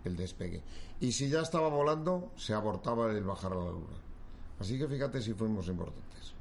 [0.04, 0.62] el despegue.
[1.00, 3.96] Y si ya estaba volando, se abortaba el bajar a la luna.
[4.58, 6.34] Así que fíjate si fuimos importantes.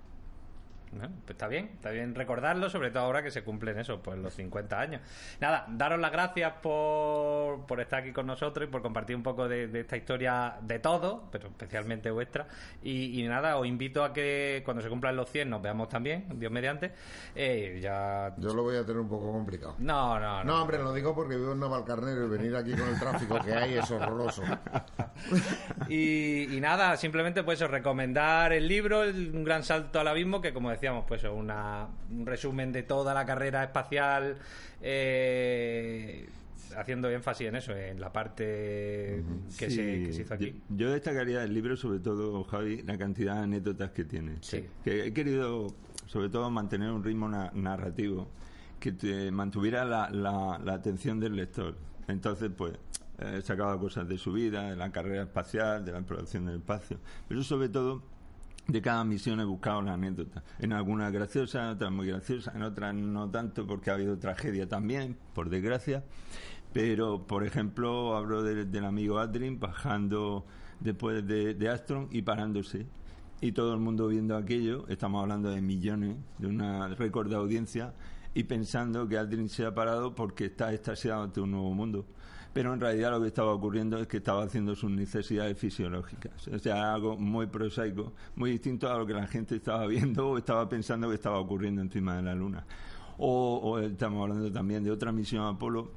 [0.91, 4.33] Pues está bien, está bien recordarlo, sobre todo ahora que se cumplen eso, pues los
[4.33, 5.01] 50 años.
[5.39, 9.47] Nada, daros las gracias por, por estar aquí con nosotros y por compartir un poco
[9.47, 12.47] de, esta historia de todo, pero especialmente vuestra.
[12.83, 16.51] Y, nada, os invito a que cuando se cumplan los 100 nos veamos también, Dios
[16.51, 16.93] mediante.
[17.35, 18.33] Eh, ya...
[18.37, 19.75] Yo lo voy a tener un poco complicado.
[19.79, 20.43] No, no, no.
[20.43, 23.53] No, hombre, lo digo porque vivo en Navalcarnero y venir aquí con el tráfico que
[23.53, 24.43] hay es horroroso.
[25.89, 30.71] y, nada, simplemente pues os recomendar el libro, Un gran salto al abismo, que como
[30.77, 34.37] decíamos, pues una, un resumen de toda la carrera espacial,
[34.81, 36.29] eh,
[36.75, 39.23] haciendo énfasis en eso, en la parte
[39.57, 40.61] que, se, hizo aquí.
[40.69, 44.35] Yo, destacaría el libro, sobre todo, Javi, la cantidad de anécdotas que tiene.
[44.83, 45.67] Que he querido,
[46.05, 48.27] sobre todo, mantener un ritmo narrativo
[48.79, 51.75] que te mantuviera la, la, atención del lector.
[52.07, 52.73] Entonces, pues,
[53.19, 56.99] he sacado cosas de su vida, de la carrera espacial, de la exploración del espacio,
[57.27, 58.03] pero sobre todo
[58.67, 60.43] de cada misión he buscado una anécdota.
[60.59, 64.67] En algunas graciosas, en otras muy graciosas, en otras no tanto porque ha habido tragedia
[64.67, 66.03] también, por desgracia.
[66.73, 70.45] Pero, por ejemplo, hablo del amigo Adrien bajando
[70.79, 72.85] después de, de Astron y parándose.
[73.39, 77.93] Y todo el mundo viendo aquello, estamos hablando de millones, de una récord de audiencia,
[78.33, 82.05] y pensando que Adrien se ha parado porque está extasiado ante un nuevo mundo
[82.57, 86.47] pero en realidad lo que estaba ocurriendo es que estaba haciendo sus necesidades fisiológicas.
[86.47, 90.39] O sea, algo muy prosaico, muy distinto a lo que la gente estaba viendo o
[90.39, 92.65] estaba pensando que estaba ocurriendo encima de la Luna.
[93.19, 95.91] O, estamos hablando también de otra misión Apolo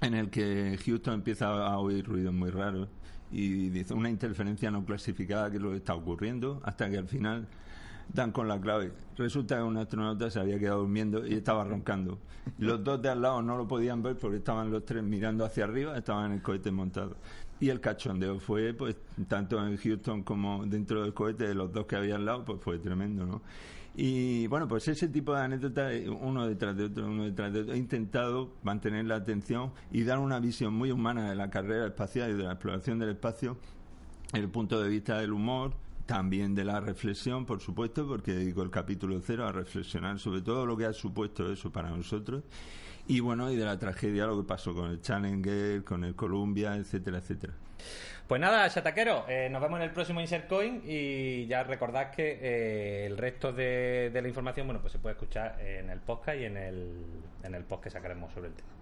[0.00, 2.88] en el que Houston empieza a oír ruidos muy raros
[3.32, 7.08] y dice una interferencia no clasificada que es lo que está ocurriendo hasta que al
[7.08, 7.48] final
[8.12, 8.92] dan con la clave.
[9.16, 12.18] Resulta que un astronauta se había quedado durmiendo y estaba roncando.
[12.58, 15.64] Los dos de al lado no lo podían ver porque estaban los tres mirando hacia
[15.64, 17.16] arriba, estaban en el cohete montado.
[17.60, 18.96] Y el cachondeo fue, pues,
[19.26, 22.60] tanto en Houston como dentro del cohete de los dos que había al lado, pues
[22.60, 23.42] fue tremendo, ¿no?
[24.00, 27.74] Y bueno, pues ese tipo de anécdotas, uno detrás de otro, uno detrás de otro,
[27.74, 32.30] he intentado mantener la atención y dar una visión muy humana de la carrera espacial
[32.30, 33.56] y de la exploración del espacio,
[34.34, 35.72] el punto de vista del humor,
[36.08, 40.64] también de la reflexión, por supuesto, porque dedico el capítulo cero a reflexionar sobre todo
[40.64, 42.44] lo que ha supuesto eso para nosotros.
[43.06, 46.76] Y bueno, y de la tragedia, lo que pasó con el Challenger, con el Columbia,
[46.76, 47.52] etcétera, etcétera.
[48.26, 52.38] Pues nada, Chataquero, eh, nos vemos en el próximo Insert Coin y ya recordad que
[52.40, 56.44] eh, el resto de, la información bueno pues se puede escuchar en el podcast y
[56.46, 57.04] en el,
[57.42, 58.77] en el post que sacaremos sobre el tema.